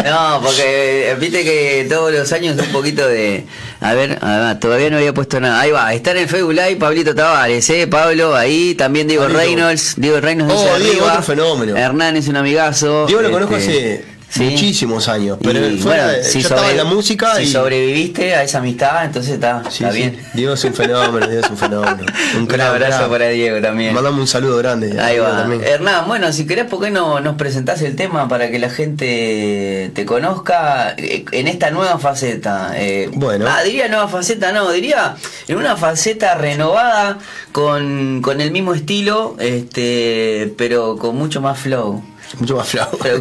No, 0.04 0.40
porque 0.42 1.10
eh, 1.10 1.16
viste 1.20 1.44
que 1.44 1.86
todos 1.88 2.12
los 2.12 2.32
años 2.32 2.56
un 2.58 2.66
poquito 2.72 3.06
de. 3.06 3.44
A 3.80 3.94
ver, 3.94 4.18
además, 4.22 4.60
todavía 4.60 4.90
no 4.90 4.96
había 4.96 5.12
puesto 5.14 5.40
nada. 5.40 5.60
Ahí 5.60 5.70
va, 5.70 5.92
está 5.94 6.12
en 6.12 6.18
el 6.18 6.28
Facebook 6.28 6.52
Live 6.52 6.76
Pablito 6.76 7.14
Tavares, 7.14 7.68
¿eh? 7.70 7.86
Pablo, 7.86 8.34
ahí 8.34 8.74
también 8.74 9.06
Diego 9.08 9.24
Pablito. 9.24 9.40
Reynolds. 9.42 9.94
Diego 9.96 10.20
Reynolds 10.20 10.54
Oh, 10.54 10.78
Diego, 10.78 10.90
arriba. 10.94 11.06
otro 11.12 11.22
fenómeno. 11.22 11.76
Hernán 11.76 12.16
es 12.16 12.28
un 12.28 12.36
amigazo. 12.36 13.06
Diego 13.06 13.22
lo 13.22 13.30
conozco 13.30 13.56
este, 13.56 13.70
hace 13.72 14.17
sí. 14.30 14.42
muchísimos 14.44 15.08
años, 15.08 15.38
pero 15.42 15.66
Y, 15.66 15.78
fuera 15.78 16.04
bueno, 16.06 16.18
de- 16.18 16.24
si 16.24 16.34
yo 16.34 16.38
estaba 16.40 16.60
sobre- 16.62 16.70
en 16.72 16.76
la 16.78 16.84
música 16.84 17.34
si 17.36 17.42
y 17.42 17.46
sobreviviste 17.46 18.34
a 18.34 18.42
esa 18.42 18.58
amistad, 18.58 19.04
entonces 19.04 19.34
está, 19.34 19.62
Sí, 19.70 19.84
está 19.84 19.92
sí. 19.92 19.98
bien. 19.98 20.20
Diego 20.34 20.54
es 20.54 20.64
un 20.64 20.74
fenómeno, 20.74 21.26
Diego 21.26 21.42
es 21.44 21.50
un 21.50 21.56
fenómeno. 21.56 22.04
Un, 22.34 22.40
Un 22.42 22.46
crack, 22.46 22.68
abrazo 22.68 23.08
para 23.08 23.28
Diego 23.28 23.60
también. 23.60 23.94
Mandame 23.94 24.20
un 24.20 24.26
saludo 24.28 24.56
grande. 24.58 25.00
Ahí 25.00 25.18
va. 25.18 25.38
también. 25.38 25.62
Hernán, 25.64 26.06
bueno, 26.06 26.30
si 26.32 26.46
querés, 26.46 26.66
¿por 26.66 26.80
qué 26.82 26.90
no 26.90 27.20
nos 27.20 27.36
presentás 27.36 27.80
el 27.82 27.96
tema 27.96 28.28
para 28.28 28.50
que 28.50 28.58
la 28.58 28.68
gente 28.70 29.90
te 29.94 30.04
conozca 30.04 30.94
eh, 30.96 31.24
en 31.32 31.48
esta 31.48 31.70
nueva 31.70 31.98
faceta? 31.98 32.72
Eh, 32.76 33.08
Bueno. 33.14 33.46
Ah, 33.48 33.62
diría 33.62 33.88
nueva 33.88 34.08
faceta, 34.08 34.52
no, 34.52 34.70
diría 34.70 35.16
en 35.48 35.56
una 35.56 35.76
faceta 35.76 36.34
renovada 36.34 37.18
con, 37.52 38.20
con 38.22 38.40
el 38.40 38.50
mismo 38.50 38.74
estilo, 38.74 39.36
este, 39.38 40.52
pero 40.56 40.96
con 40.96 41.16
mucho 41.16 41.40
más 41.40 41.58
flow. 41.58 42.02
Mucho 42.40 42.56
más 42.56 42.68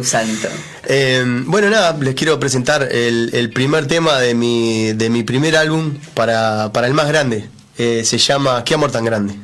santo. 0.02 0.48
Eh, 0.84 1.24
bueno, 1.46 1.70
nada, 1.70 1.96
les 2.00 2.14
quiero 2.14 2.38
presentar 2.38 2.88
el, 2.90 3.30
el 3.32 3.50
primer 3.50 3.86
tema 3.86 4.18
de 4.18 4.34
mi, 4.34 4.92
de 4.92 5.10
mi 5.10 5.22
primer 5.22 5.56
álbum 5.56 5.94
para, 6.14 6.72
para 6.72 6.86
el 6.86 6.94
más 6.94 7.08
grande. 7.08 7.48
Eh, 7.76 8.02
se 8.04 8.18
llama 8.18 8.64
¿Qué 8.64 8.74
amor 8.74 8.90
tan 8.90 9.04
grande? 9.04 9.34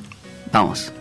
Vamos. 0.53 0.93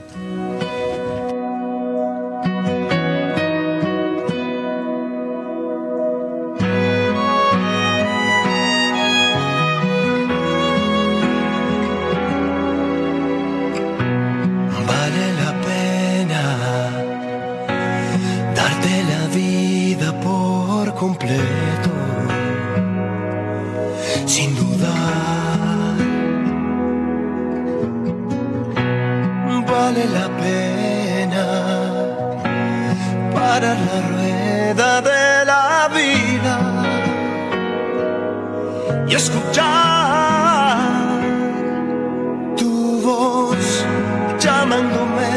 Llamándome 44.44 45.30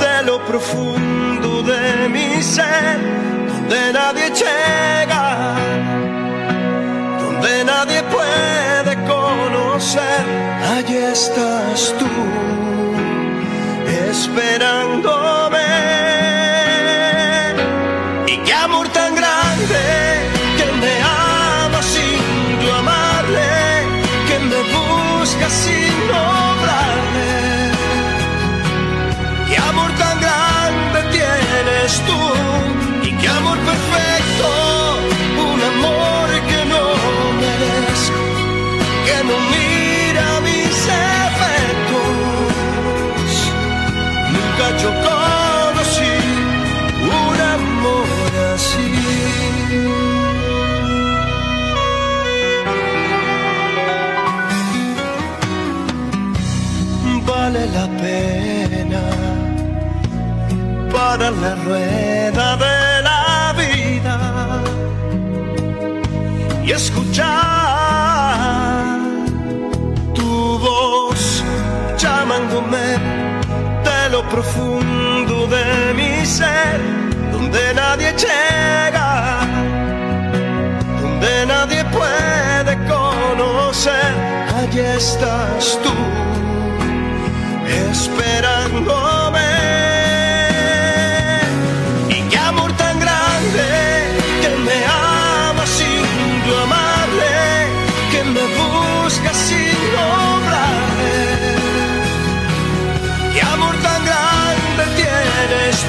de 0.00 0.22
lo 0.24 0.44
profundo 0.44 1.62
de 1.62 2.08
mi 2.08 2.42
ser, 2.42 2.98
donde 3.46 3.92
nadie 3.92 4.30
llega, 4.30 5.54
donde 7.20 7.64
nadie 7.64 8.02
puede 8.02 8.96
conocer. 9.06 10.24
Allí 10.76 10.96
estás 10.96 11.94
tú, 11.98 12.10
esperándome. 14.10 16.07
Para 61.08 61.30
la 61.30 61.54
rueda 61.64 62.46
de 62.64 63.02
la 63.08 63.54
vida 63.62 64.16
y 66.66 66.68
escuchar 66.70 67.24
tu 70.14 70.58
voz 70.58 71.42
llamándome 71.96 72.86
de 73.88 74.00
lo 74.10 74.20
profundo 74.28 75.46
de 75.46 75.94
mi 75.98 76.26
ser, 76.26 76.78
donde 77.32 77.62
nadie 77.82 78.10
llega, 78.24 79.08
donde 81.00 81.46
nadie 81.46 81.82
puede 81.98 82.72
conocer. 82.94 84.12
Allí 84.58 84.80
estás 84.80 85.78
tú, 85.84 85.94
esperándome. 87.88 89.87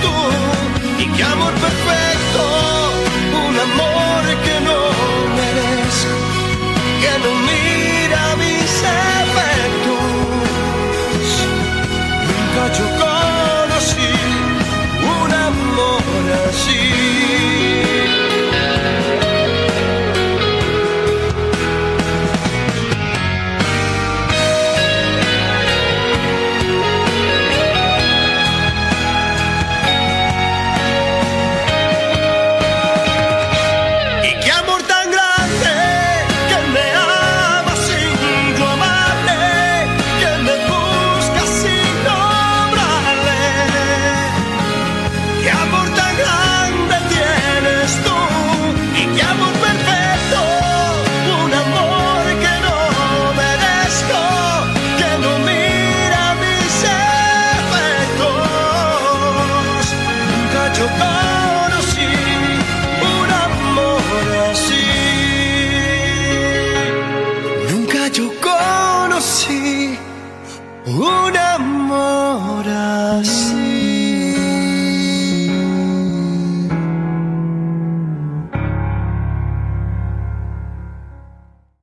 Tú. 0.01 1.03
Y 1.03 1.07
qué 1.15 1.23
amor 1.23 1.58